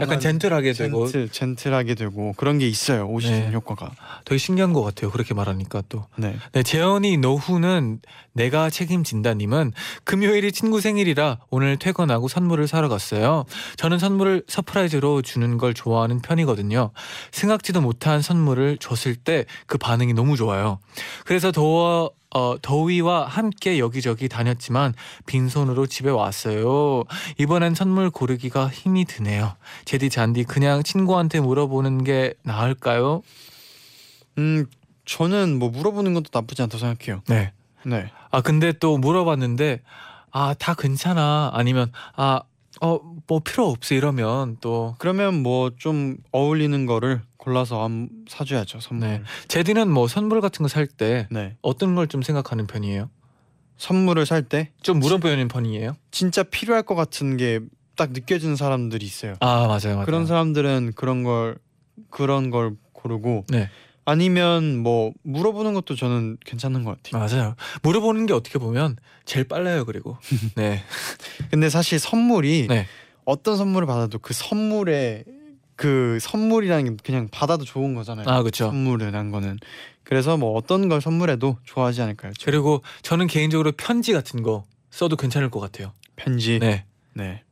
약간 0.00 0.20
젠틀하게 0.20 0.72
되고 0.72 1.06
젠틀, 1.06 1.28
젠틀하게 1.28 1.94
되고 1.94 2.32
그런 2.36 2.58
게 2.58 2.66
있어요 2.68 3.06
옷이 3.08 3.30
네. 3.30 3.52
효과가 3.52 3.90
되게 4.24 4.38
신기한 4.38 4.72
것 4.72 4.82
같아요. 4.82 5.10
그렇게 5.10 5.34
말하니까 5.34 5.82
또. 5.88 6.06
네 6.16 6.36
네, 6.52 6.62
재현이 6.62 7.18
노후는 7.18 8.00
내가 8.32 8.70
책임진다님은 8.70 9.72
금요일이 10.04 10.50
친구 10.52 10.80
생일이라 10.80 11.38
오늘 11.50 11.76
퇴근하고 11.76 12.28
선물을 12.28 12.66
사러 12.66 12.88
갔어요. 12.88 13.44
저는 13.76 13.98
선물을 13.98 14.44
surprise로 14.48 15.22
주는 15.22 15.58
걸 15.58 15.74
좋아하는 15.74 16.20
편이거든요. 16.20 16.90
생각지도 17.30 17.80
못한 17.80 18.22
선물을 18.22 18.78
줬을 18.78 19.14
때 19.16 19.44
그 19.66 19.78
반응이 19.78 20.12
너무 20.14 20.36
좋아요. 20.36 20.78
그래서 21.24 21.50
더워 21.52 22.12
어, 22.34 22.56
더위와 22.60 23.26
함께 23.26 23.78
여기저기 23.78 24.28
다녔지만 24.28 24.92
빈손으로 25.26 25.86
집에 25.86 26.10
왔어요. 26.10 27.04
이번엔 27.38 27.74
선물 27.74 28.10
고르기가 28.10 28.68
힘이 28.68 29.04
드네요. 29.04 29.54
재디 29.84 30.10
쟌디 30.10 30.44
그냥 30.44 30.82
친구한테 30.82 31.40
물어보는 31.40 32.04
게 32.04 32.34
나을까요? 32.42 33.22
음 34.38 34.66
저는 35.04 35.58
뭐 35.58 35.70
물어보는 35.70 36.14
것도 36.14 36.30
나쁘지 36.32 36.62
않다고 36.62 36.78
생각해요 36.80 37.22
네. 37.28 37.52
네 37.86 38.10
아 38.30 38.40
근데 38.40 38.72
또 38.72 38.98
물어봤는데 38.98 39.80
아 40.32 40.54
다 40.58 40.74
괜찮아 40.74 41.50
아니면 41.54 41.92
아 42.16 42.40
어 42.80 42.98
뭐 43.26 43.40
필요 43.40 43.68
없어 43.70 43.94
이러면 43.94 44.58
또 44.60 44.94
그러면 44.98 45.42
뭐 45.42 45.70
좀 45.78 46.16
어울리는 46.32 46.86
거를 46.86 47.22
골라서 47.36 47.82
한 47.82 48.08
사줘야죠 48.28 48.80
선물 48.80 49.08
네. 49.08 49.22
제디는 49.48 49.90
뭐 49.90 50.08
선물 50.08 50.40
같은 50.40 50.62
거 50.62 50.68
살 50.68 50.86
때 50.86 51.26
네 51.30 51.56
어떤 51.62 51.94
걸 51.94 52.06
좀 52.08 52.22
생각하는 52.22 52.66
편이에요? 52.66 53.08
선물을 53.78 54.24
살 54.26 54.42
때 54.48 54.70
좀 54.82 54.98
물어보는 55.00 55.48
편이에요? 55.48 55.96
진짜 56.10 56.42
필요할 56.42 56.82
것 56.82 56.94
같은 56.94 57.36
게 57.36 57.60
딱 57.96 58.10
느껴지는 58.10 58.56
사람들이 58.56 59.06
있어요. 59.06 59.34
아 59.38 59.68
맞아요 59.68 59.94
맞아요. 59.94 60.04
그런 60.04 60.26
사람들은 60.26 60.94
그런 60.96 61.22
걸 61.22 61.56
그런 62.10 62.50
걸 62.50 62.72
고르고 62.92 63.44
네 63.50 63.68
아니면 64.04 64.78
뭐 64.78 65.12
물어보는 65.22 65.74
것도 65.74 65.94
저는 65.94 66.36
괜찮은 66.44 66.82
것 66.82 67.00
같아요. 67.00 67.24
맞아요. 67.24 67.54
물어보는 67.84 68.26
게 68.26 68.32
어떻게 68.32 68.58
보면 68.58 68.96
제일 69.26 69.46
빨라요 69.46 69.84
그리고 69.84 70.18
네 70.56 70.82
근데 71.52 71.68
사실 71.70 72.00
선물이 72.00 72.66
네. 72.68 72.86
어떤 73.24 73.56
선물을 73.56 73.86
받아도 73.86 74.18
그 74.18 74.34
선물에 74.34 75.24
그 75.76 76.18
선물이라는 76.20 76.96
게 76.96 77.02
그냥 77.04 77.28
받아도 77.32 77.64
좋은 77.64 77.94
거잖아요. 77.94 78.26
아 78.28 78.42
그렇죠. 78.42 78.66
선물이란 78.66 79.30
거는 79.30 79.58
그래서 80.04 80.36
뭐 80.36 80.52
어떤 80.56 80.88
걸 80.88 81.00
선물해도 81.00 81.58
좋아하지 81.64 82.02
않을까요? 82.02 82.32
저- 82.38 82.46
그리고 82.46 82.82
저는 83.02 83.26
개인적으로 83.26 83.72
편지 83.72 84.12
같은 84.12 84.42
거 84.42 84.64
써도 84.90 85.16
괜찮을 85.16 85.50
것 85.50 85.60
같아요. 85.60 85.92
편지, 86.16 86.58
네 86.60 86.84
네, 87.14 87.42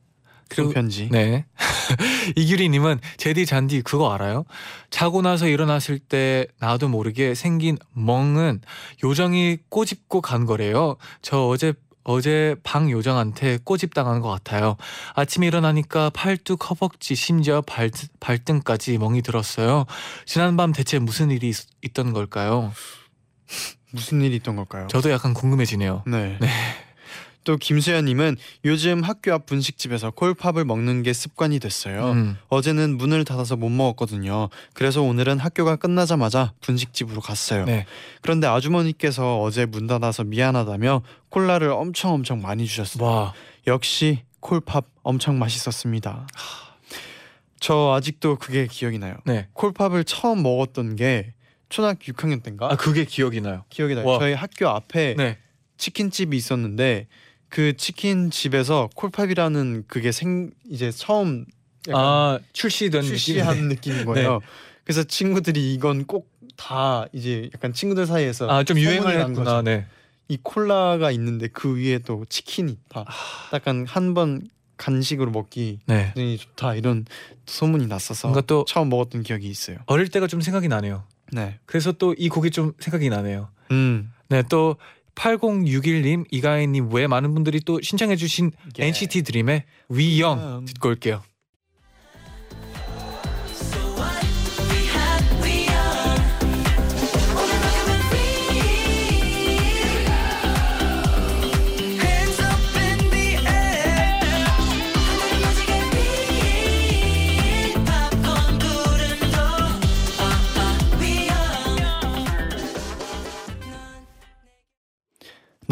그리고 0.47 0.69
손편지. 0.69 1.09
네. 1.11 1.45
이규리님은 2.37 2.99
제디 3.17 3.45
잔디 3.45 3.81
그거 3.81 4.13
알아요? 4.13 4.45
자고 4.89 5.21
나서 5.21 5.47
일어났을 5.47 5.99
때 5.99 6.47
나도 6.59 6.87
모르게 6.87 7.35
생긴 7.35 7.77
멍은 7.93 8.61
요정이 9.03 9.57
꼬집고 9.69 10.21
간 10.21 10.45
거래요. 10.45 10.95
저 11.21 11.47
어제 11.47 11.73
어제 12.03 12.55
방 12.63 12.89
요정한테 12.89 13.59
꼬집 13.63 13.93
당한 13.93 14.19
것 14.19 14.29
같아요. 14.29 14.77
아침에 15.15 15.47
일어나니까 15.47 16.09
팔뚝, 16.11 16.69
허벅지, 16.69 17.15
심지어 17.15 17.61
발, 17.61 17.89
발등까지 18.19 18.97
멍이 18.97 19.21
들었어요. 19.21 19.85
지난밤 20.25 20.73
대체 20.73 20.99
무슨 20.99 21.31
일이 21.31 21.49
있, 21.49 21.55
있던 21.81 22.13
걸까요? 22.13 22.73
무슨 23.91 24.21
일이 24.21 24.37
있던 24.37 24.55
걸까요? 24.55 24.87
저도 24.87 25.11
약간 25.11 25.33
궁금해지네요. 25.33 26.03
네. 26.07 26.37
네. 26.39 26.49
또 27.43 27.57
김수현님은 27.57 28.37
요즘 28.65 29.03
학교 29.03 29.33
앞 29.33 29.45
분식집에서 29.45 30.11
콜팝을 30.11 30.65
먹는 30.65 31.03
게 31.03 31.13
습관이 31.13 31.59
됐어요. 31.59 32.11
음, 32.11 32.37
어제는 32.49 32.97
문을 32.97 33.25
닫아서 33.25 33.55
못 33.55 33.69
먹었거든요. 33.69 34.49
그래서 34.73 35.01
오늘은 35.01 35.39
학교가 35.39 35.75
끝나자마자 35.75 36.53
분식집으로 36.61 37.21
갔어요. 37.21 37.65
네. 37.65 37.85
그런데 38.21 38.47
아주머니께서 38.47 39.41
어제 39.41 39.65
문 39.65 39.87
닫아서 39.87 40.23
미안하다며 40.23 41.01
콜라를 41.29 41.69
엄청 41.69 42.13
엄청 42.13 42.41
많이 42.41 42.65
주셨어요. 42.65 43.03
와, 43.03 43.33
역시 43.67 44.23
콜팝 44.39 44.85
엄청 45.03 45.39
맛있었습니다. 45.39 46.27
저 47.59 47.93
아직도 47.95 48.37
그게 48.37 48.67
기억이 48.67 48.99
나요. 48.99 49.15
네. 49.25 49.47
콜팝을 49.53 50.03
처음 50.03 50.43
먹었던 50.43 50.95
게 50.97 51.33
초등학교 51.69 52.11
6학년 52.11 52.43
때인가? 52.43 52.67
아 52.71 52.75
그게 52.75 53.05
기억이 53.05 53.41
나요. 53.41 53.63
기억이 53.69 53.95
나요. 53.95 54.05
와. 54.05 54.19
저희 54.19 54.33
학교 54.33 54.67
앞에 54.67 55.15
네. 55.17 55.37
치킨집이 55.77 56.35
있었는데 56.37 57.07
그 57.53 57.77
치킨 57.77 58.31
집에서 58.31 58.89
콜팝이라는 58.95 59.83
그게 59.87 60.11
생 60.11 60.49
이제 60.67 60.89
처음 60.89 61.45
아 61.93 62.39
출시된 62.51 63.03
출시한 63.03 63.67
느낌이네. 63.67 63.75
느낌인 63.75 64.05
거예요. 64.05 64.39
그래서 64.83 65.03
친구들이 65.03 65.73
이건 65.75 66.05
꼭 66.05 66.31
다 66.55 67.07
이제 67.13 67.49
약간 67.55 67.73
친구들 67.73 68.05
사이에서 68.05 68.47
아좀 68.49 68.77
소문이 68.77 68.83
유행을 68.85 69.17
난 69.17 69.29
했구나. 69.31 69.51
거죠. 69.55 69.61
네. 69.63 69.87
이 70.27 70.37
콜라가 70.43 71.09
있는데 71.11 71.47
그 71.47 71.75
위에 71.77 71.97
또 71.99 72.25
치킨이 72.29 72.71
있다. 72.71 73.05
약간 73.53 73.85
한 73.87 74.13
번 74.13 74.41
간식으로 74.77 75.31
먹기 75.31 75.79
네. 75.87 76.11
굉장히 76.15 76.37
좋다 76.37 76.75
이런 76.75 77.05
소문이 77.47 77.87
났어서 77.87 78.27
뭔가 78.27 78.41
또 78.41 78.65
처음 78.67 78.89
먹었던 78.89 79.23
기억이 79.23 79.47
있어요. 79.47 79.77
어릴 79.87 80.09
때가 80.09 80.27
좀 80.27 80.41
생각이 80.41 80.67
나네요. 80.67 81.03
네. 81.31 81.57
그래서 81.65 81.91
또 81.91 82.13
이 82.19 82.29
곡이 82.29 82.51
좀 82.51 82.73
생각이 82.79 83.09
나네요. 83.09 83.49
음. 83.71 84.11
네, 84.29 84.43
또 84.49 84.75
8061님, 85.15 86.25
이가인님 86.31 86.91
외 86.93 87.07
많은 87.07 87.33
분들이 87.33 87.59
또 87.59 87.79
신청해주신 87.81 88.51
예. 88.79 88.85
NCT 88.87 89.23
드림의 89.23 89.63
위영 89.89 90.39
위영. 90.39 90.65
듣고 90.65 90.89
올게요. 90.89 91.21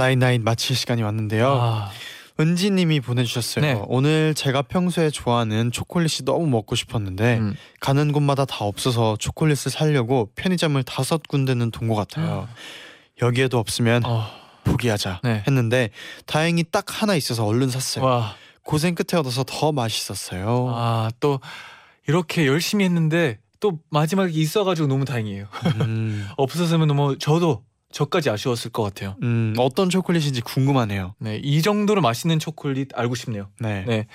나인나인 0.02 0.44
마칠 0.44 0.76
시간이 0.76 1.04
왔는데요. 1.04 1.48
아, 1.62 1.92
은지님이 2.40 3.02
보내주셨어요. 3.02 3.64
네. 3.64 3.80
오늘 3.86 4.34
제가 4.34 4.64
평소에 4.64 5.12
좋아하는 5.12 5.72
초콜릿이 5.72 6.26
너무 6.26 6.48
먹고 6.48 6.76
싶었는데 6.76 7.38
음. 7.38 7.56
가는 7.80 8.12
곳마다 8.12 8.46
다 8.46 8.66
없어서 8.66 9.16
초콜릿을 9.18 9.70
사려고 9.72 10.32
편의점을 10.36 10.82
다섯 10.84 11.22
군데는 11.28 11.70
돈 11.70 11.88
것 11.88 11.94
같아요. 11.94 12.48
여기에도 13.22 13.60
없으면 13.60 14.04
어, 14.06 14.26
포기하자 14.64 15.20
네. 15.24 15.44
했는데 15.46 15.92
다행히 16.26 16.64
딱 16.64 16.86
하나 17.02 17.14
있어서 17.16 17.46
얼른 17.46 17.70
샀어요. 17.70 18.04
와, 18.06 18.34
고생 18.64 18.96
끝에 18.96 19.20
얻어서 19.20 19.44
더 19.46 19.72
맛있었어요. 19.72 20.74
아, 20.76 21.12
또 21.20 21.40
이렇게 22.08 22.48
열심히 22.48 22.86
했는데 22.86 23.38
또 23.60 23.78
마지막에 23.92 24.32
있어가지고 24.32 24.88
너무 24.88 25.06
다행이에요. 25.06 25.46
음, 25.82 26.28
없었으면 26.38 26.88
너무 26.88 27.20
저도 27.20 27.64
저까지 27.92 28.30
아쉬웠을 28.30 28.72
것 28.72 28.84
같아요. 28.84 29.16
음, 29.22 29.54
어떤 29.58 29.90
초콜릿인지 29.90 30.42
궁금하네요. 30.42 31.16
네, 31.20 31.40
이 31.44 31.62
정도로 31.62 32.02
맛있는 32.02 32.40
초콜릿 32.40 32.90
알고 32.94 33.16
싶네요. 33.16 33.50
네. 33.60 33.84
네. 33.86 34.08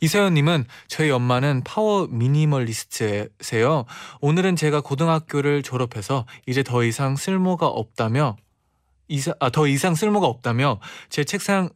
이세연님은 0.00 0.66
저희 0.88 1.10
엄마는 1.10 1.62
파워 1.64 2.06
미니멀리스트세요. 2.06 3.84
오늘은 4.20 4.56
제가 4.56 4.80
고등학교를 4.80 5.62
졸업해서 5.62 6.26
이제 6.46 6.62
더 6.62 6.84
이상 6.84 7.16
쓸모가 7.16 7.66
없다며 7.66 8.36
이사, 9.08 9.34
아, 9.40 9.50
더 9.50 9.66
이상 9.66 9.94
쓸모가 9.94 10.26
없다며 10.26 10.80
제 11.10 11.24
책상을 11.24 11.70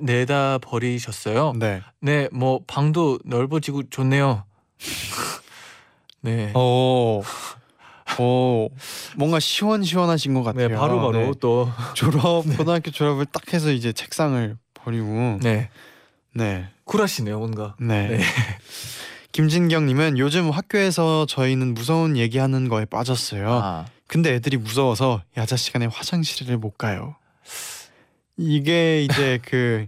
내다 0.00 0.58
버리셨어요. 0.58 1.54
네. 1.58 1.82
네, 2.00 2.28
뭐 2.32 2.60
방도 2.66 3.18
넓어지고 3.24 3.84
좋네요. 3.90 4.44
네. 6.20 6.52
오, 6.54 7.22
오, 8.18 8.70
뭔가 9.16 9.40
시원시원하신 9.40 10.34
것 10.34 10.42
같아요. 10.42 10.68
네, 10.68 10.74
바로 10.74 11.00
바로 11.00 11.12
네. 11.12 11.32
또 11.40 11.70
졸업 11.94 12.44
고등학교 12.56 12.90
졸업을 12.90 13.26
딱 13.26 13.52
해서 13.52 13.70
이제 13.70 13.92
책상을 13.92 14.56
버리고 14.74 15.38
네. 15.42 15.70
네. 16.34 16.68
쿨하시네요, 16.84 17.38
뭔가. 17.38 17.74
네. 17.78 18.08
네. 18.08 18.20
김진경님은 19.32 20.18
요즘 20.18 20.50
학교에서 20.50 21.24
저희는 21.26 21.74
무서운 21.74 22.16
얘기하는 22.16 22.68
거에 22.68 22.84
빠졌어요. 22.84 23.50
아, 23.50 23.86
근데 24.06 24.34
애들이 24.34 24.58
무서워서 24.58 25.22
야자 25.38 25.56
시간에 25.56 25.86
화장실을 25.86 26.58
못 26.58 26.76
가요. 26.76 27.16
이게 28.36 29.02
이제 29.02 29.38
그 29.44 29.86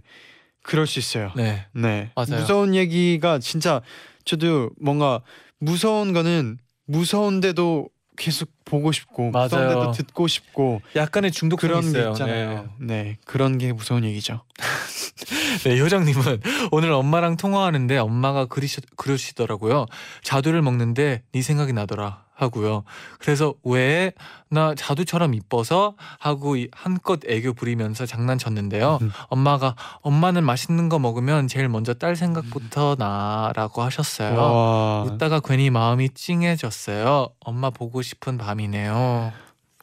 그럴 0.63 0.87
수 0.87 0.97
있어요. 0.97 1.31
네. 1.35 1.67
네. 1.73 2.09
맞아요. 2.15 2.41
무서운 2.41 2.73
얘기가 2.73 3.37
진짜 3.37 3.81
저도 4.23 4.71
뭔가 4.81 5.21
무서운 5.59 6.11
거는 6.11 6.57
무서운데도 6.87 7.89
계속 8.15 8.49
보고 8.65 8.91
싶고 8.91 9.31
맞아요. 9.31 9.45
무서운데도 9.45 9.91
듣고 9.91 10.27
싶고 10.27 10.81
약간의 10.95 11.31
중독성이 11.31 11.69
그런 11.69 11.81
게 11.83 11.87
있어요. 11.99 12.11
있잖아요. 12.11 12.69
네. 12.79 13.17
그런 13.25 13.57
게 13.57 13.73
무서운 13.73 14.03
얘기죠. 14.03 14.41
네, 15.63 15.79
효정님은 15.79 16.41
오늘 16.71 16.91
엄마랑 16.91 17.37
통화하는데 17.37 17.97
엄마가 17.97 18.45
그리시, 18.45 18.81
그러시더라고요. 18.97 19.85
자두를 20.23 20.61
먹는데 20.61 21.23
네 21.31 21.41
생각이 21.41 21.71
나더라 21.73 22.25
하고요. 22.35 22.83
그래서 23.19 23.53
왜 23.63 24.11
나 24.49 24.73
자두처럼 24.75 25.33
이뻐서 25.33 25.95
하고 26.19 26.55
이- 26.55 26.69
한껏 26.71 27.19
애교 27.27 27.53
부리면서 27.55 28.05
장난쳤는데요. 28.05 28.99
음. 29.01 29.11
엄마가 29.27 29.75
엄마는 30.01 30.45
맛있는 30.45 30.87
거 30.87 30.97
먹으면 30.99 31.47
제일 31.49 31.67
먼저 31.67 31.93
딸 31.93 32.15
생각부터 32.15 32.95
나라고 32.97 33.81
하셨어요. 33.81 34.37
와. 34.37 35.03
웃다가 35.03 35.41
괜히 35.41 35.69
마음이 35.69 36.09
찡해졌어요. 36.13 37.29
엄마 37.41 37.69
보고 37.69 38.01
싶은 38.01 38.37
밤이네요. 38.37 39.33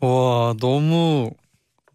와, 0.00 0.54
너무 0.58 1.30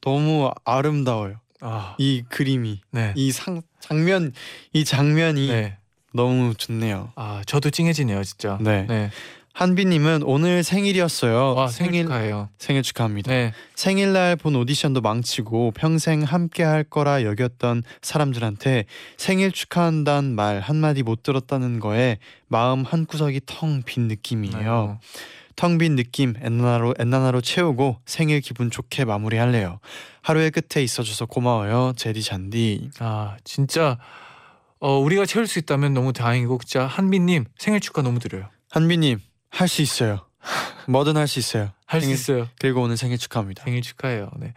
너무 0.02 0.52
아름다워요. 0.63 1.36
아, 1.62 1.96
이 1.98 2.24
그림이 2.30 2.82
네. 2.91 3.13
이 3.15 3.32
상 3.32 3.62
장면 3.80 4.34
이 4.74 4.86
장면이 4.86 5.48
네. 5.48 5.78
너무 6.13 6.54
좋네요. 6.56 7.12
아, 7.15 7.41
저도 7.46 7.70
찡해지네요, 7.70 8.24
진짜. 8.24 8.58
네. 8.62 8.86
네. 8.88 9.10
한비님은 9.54 10.22
오늘 10.24 10.62
생일이었어요. 10.63 11.56
와, 11.56 11.67
생일 11.67 12.04
축하해요. 12.04 12.50
생일 12.60 12.84
축하합니다. 12.84 13.32
네. 13.32 13.54
생일날 13.74 14.36
본 14.36 14.56
오디션도 14.56 15.02
망치고 15.02 15.72
평생 15.72 16.22
함께 16.22 16.62
할 16.62 16.84
거라 16.84 17.24
여겼던 17.24 17.82
사람들한테 18.04 18.86
생일 19.17 19.52
축하한다는 19.52 20.36
말 20.36 20.60
한마디 20.60 21.02
못 21.02 21.24
들었다는 21.24 21.80
거에 21.80 22.20
마음 22.48 22.84
한 22.84 23.08
구석이 23.08 23.41
텅 23.48 23.82
빈 23.84 24.08
느낌이에요. 24.08 24.58
아이고. 24.58 25.00
텅 25.58 25.78
빈 25.78 25.96
느낌 25.98 26.36
엔나나로 26.39 26.93
엔나나로 26.98 27.41
채우고 27.41 27.98
생일 28.06 28.39
기분 28.39 28.72
좋게 28.72 29.04
마무리할래요. 29.04 29.80
하루의 30.22 30.52
끝에 30.52 30.82
있어줘서 30.84 31.26
고마워요. 31.26 31.93
제디 31.98 32.22
잔디. 32.24 32.89
아 33.00 33.36
진짜 33.43 33.98
어 34.80 34.98
우리가 35.00 35.26
채울 35.26 35.48
수 35.48 35.60
있다면 35.60 35.93
너무 35.93 36.13
다행이고 36.13 36.60
진짜 36.65 36.86
한빈님 36.86 37.46
생일 37.58 37.80
축하 37.82 38.02
너무 38.02 38.20
드려요. 38.20 38.50
한비님 38.70 39.20
할 39.50 39.67
수 39.67 39.82
있어요. 39.82 40.26
뭐든 40.88 41.17
할 41.17 41.28
수 41.28 41.39
있어요. 41.39 41.72
할 41.88 42.02
수 42.02 42.12
있어요. 42.12 42.48
그리고 42.60 42.82
오늘 42.84 42.96
생일 42.96 43.17
축하합니다. 43.17 43.63
생일 43.65 43.82
축하해요. 43.82 44.30
네. 44.38 44.54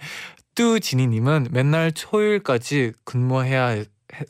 뚜지니님은 0.55 1.49
맨날 1.51 1.93
토요일까지 1.93 2.93
근무해야 3.05 3.67
해- 3.69 3.85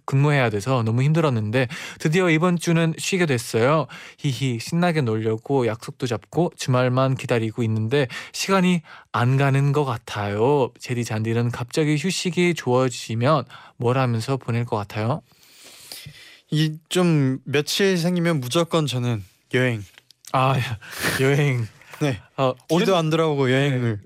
근무해야 0.04 0.50
돼서 0.50 0.82
너무 0.82 1.02
힘들었는데 1.02 1.68
드디어 1.98 2.30
이번 2.30 2.58
주는 2.58 2.94
쉬게 2.98 3.26
됐어요. 3.26 3.86
히히 4.18 4.58
신나게 4.60 5.00
놀려고 5.00 5.66
약속도 5.66 6.06
잡고 6.06 6.52
주말만 6.56 7.16
기다리고 7.16 7.62
있는데 7.62 8.08
시간이 8.32 8.82
안 9.12 9.36
가는 9.36 9.72
것 9.72 9.84
같아요. 9.84 10.70
제디 10.78 11.04
잔디는 11.04 11.50
갑자기 11.50 11.96
휴식이 11.98 12.54
주어지면 12.54 13.44
뭘 13.76 13.98
하면서 13.98 14.36
보낼 14.36 14.64
것 14.64 14.76
같아요? 14.76 15.22
이 16.52 16.76
좀 16.88 17.38
며칠 17.44 17.96
생기면 17.96 18.40
무조건 18.40 18.86
저는 18.86 19.22
여행. 19.54 19.84
아 20.32 20.54
여행. 21.20 21.66
네. 22.00 22.20
아, 22.36 22.54
길도 22.68 22.96
안 22.96 23.10
들어오고 23.10 23.50
여행을 23.52 24.00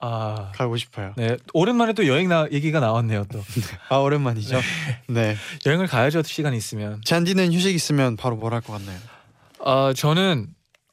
아 0.00 0.50
가고 0.54 0.76
싶어요. 0.76 1.12
네 1.16 1.36
오랜만에 1.52 1.92
또 1.92 2.06
여행 2.06 2.28
나 2.28 2.46
얘기가 2.50 2.80
나왔네요 2.80 3.26
또 3.30 3.42
아 3.90 3.96
오랜만이죠. 3.96 4.58
네. 5.08 5.36
여행을 5.66 5.86
가야죠 5.86 6.22
시간 6.22 6.54
있으면 6.54 7.00
잔디는 7.04 7.52
휴식 7.52 7.74
있으면 7.74 8.16
바로 8.16 8.36
뭘 8.36 8.54
할 8.54 8.62
것 8.62 8.72
같나요? 8.72 8.98
아 9.62 9.92
저는 9.94 10.48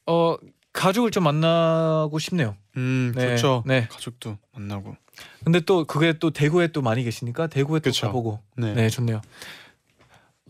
어 0.06 0.36
가족을 0.74 1.10
좀 1.10 1.24
만나고 1.24 2.18
싶네요 2.18 2.54
음 2.76 3.12
네, 3.16 3.36
좋죠. 3.36 3.62
네 3.66 3.88
가족도 3.90 4.36
만나고. 4.54 4.94
근데 5.42 5.60
또 5.60 5.84
그게 5.84 6.12
또 6.20 6.30
대구에 6.30 6.68
또 6.68 6.80
많이 6.82 7.02
계시니까 7.02 7.46
대구에 7.48 7.80
또 7.80 7.90
그쵸. 7.90 8.06
가보고 8.06 8.40
네. 8.56 8.74
네 8.74 8.88
좋네요 8.90 9.20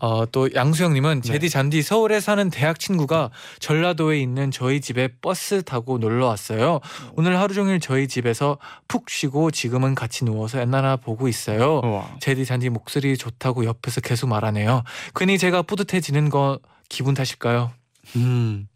어, 0.01 0.25
또 0.27 0.53
양수영님은 0.55 1.23
네. 1.23 1.33
제디 1.33 1.51
잔디 1.51 1.83
서울에 1.83 2.21
사는 2.21 2.51
대학 2.51 2.79
친구가 2.79 3.31
전라도에 3.61 4.21
있는 4.21 4.51
저희 4.51 4.81
집에 4.81 5.09
버스 5.21 5.63
타고 5.63 5.99
놀러 5.99 6.27
왔어요. 6.27 6.81
오늘 7.15 7.39
하루 7.39 7.55
종일 7.55 7.81
저희 7.81 8.09
집에서 8.09 8.59
푹 8.87 9.11
쉬고 9.11 9.51
지금은 9.51 9.95
같이 9.95 10.25
누워서 10.25 10.61
엔나나 10.61 10.97
보고 10.97 11.29
있어요. 11.29 11.81
와. 11.81 12.17
제디 12.21 12.45
잔디 12.45 12.69
목소리 12.69 13.17
좋다고 13.17 13.65
옆에서 13.65 14.01
계속 14.01 14.29
말하네요. 14.29 14.83
괜히 15.15 15.39
제가 15.39 15.63
뿌듯해지는 15.63 16.29
거 16.29 16.59
기분 16.89 17.15
탓일까요? 17.15 17.73
음. 18.17 18.69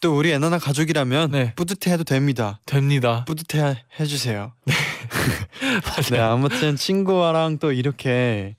또 0.00 0.16
우리 0.16 0.32
애나나 0.32 0.58
가족이라면 0.58 1.30
네. 1.30 1.52
뿌듯해해도 1.56 2.04
됩니다. 2.04 2.60
됩니다. 2.64 3.24
뿌듯해 3.26 3.84
해주세요. 3.98 4.52
네 6.10 6.18
아무튼 6.18 6.76
친구랑 6.76 7.58
또 7.58 7.72
이렇게 7.72 8.56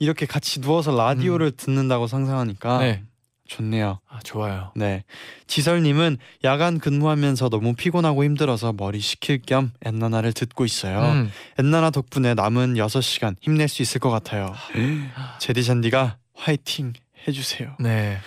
이렇게 0.00 0.26
같이 0.26 0.60
누워서 0.60 0.96
라디오를 0.96 1.52
듣는다고 1.52 2.08
상상하니까 2.08 2.78
음. 2.78 2.80
네. 2.80 3.02
좋네요. 3.46 3.98
아, 4.08 4.20
좋아요. 4.22 4.70
네 4.76 5.04
지설님은 5.46 6.18
야간 6.44 6.78
근무하면서 6.78 7.48
너무 7.48 7.74
피곤하고 7.74 8.24
힘들어서 8.24 8.72
머리 8.72 9.00
식힐 9.00 9.42
겸 9.42 9.72
엔나나를 9.84 10.32
듣고 10.32 10.64
있어요. 10.64 11.00
음. 11.00 11.32
엔나나 11.58 11.90
덕분에 11.90 12.34
남은 12.34 12.74
6시간 12.74 13.34
힘낼 13.40 13.68
수 13.68 13.82
있을 13.82 14.00
것 14.00 14.10
같아요. 14.10 14.54
제디 15.40 15.64
잔디가 15.64 16.16
화이팅 16.34 16.92
해주세요. 17.26 17.76
네. 17.80 18.18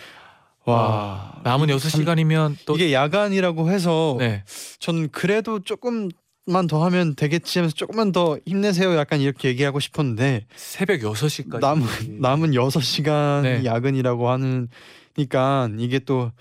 와 0.65 0.75
와, 0.75 1.41
남은 1.43 1.67
6시간이면 1.67 2.57
또 2.65 2.75
이게 2.75 2.93
야간이라고 2.93 3.69
해서 3.71 4.15
네. 4.19 4.43
전 4.79 5.09
그래도 5.09 5.59
조금 5.59 6.09
만 6.45 6.67
더 6.67 6.83
하면 6.85 7.15
되겠지 7.15 7.59
하면서 7.59 7.73
조금만 7.75 8.11
더 8.11 8.37
힘내세요 8.45 8.95
약간 8.97 9.21
이렇게 9.21 9.47
얘기하고 9.49 9.79
싶었는데 9.79 10.45
새벽 10.55 10.99
6시까지 10.99 11.59
남은 11.59 11.87
남은 12.21 12.51
6시간 12.51 13.41
네. 13.43 13.65
야근이라고 13.65 14.29
하는니까 14.29 15.69
이게 15.79 15.99
또 15.99 16.31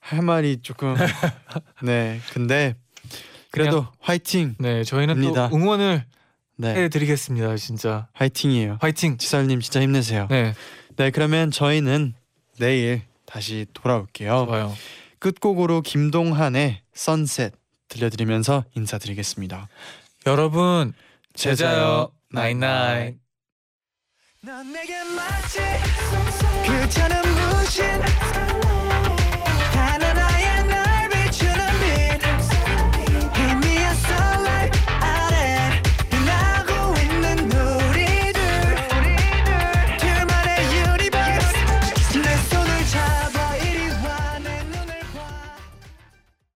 할 0.00 0.20
말이 0.20 0.58
조금 0.60 0.94
네 1.82 2.20
근데 2.34 2.74
그래도 3.50 3.86
화이팅 4.00 4.54
네, 4.58 4.84
저희는 4.84 5.16
입니다. 5.22 5.48
또 5.48 5.56
응원을 5.56 6.04
네 6.56 6.74
해 6.74 6.88
드리겠습니다. 6.90 7.56
진짜. 7.56 8.06
화이팅이에요 8.12 8.76
화이팅. 8.82 9.16
지설님 9.16 9.60
진짜 9.60 9.80
힘내세요 9.80 10.26
네. 10.30 10.52
네 10.96 11.10
그러면 11.10 11.50
저희는 11.50 12.12
내일 12.58 13.00
다시 13.24 13.64
돌아올게요 13.72 14.44
좋아요. 14.46 14.74
끝곡으로 15.20 15.80
김동한의 15.80 16.82
선셋 16.92 17.54
들려드리면서 17.88 18.64
인사드리겠습니다. 18.74 19.68
여러분 20.26 20.92
제자요 21.34 22.12
나잇나잇. 22.30 23.16
넌 24.42 24.72
내게 24.72 25.02
맞지 25.04 25.58
그저는 26.66 27.22
무신 27.34 27.84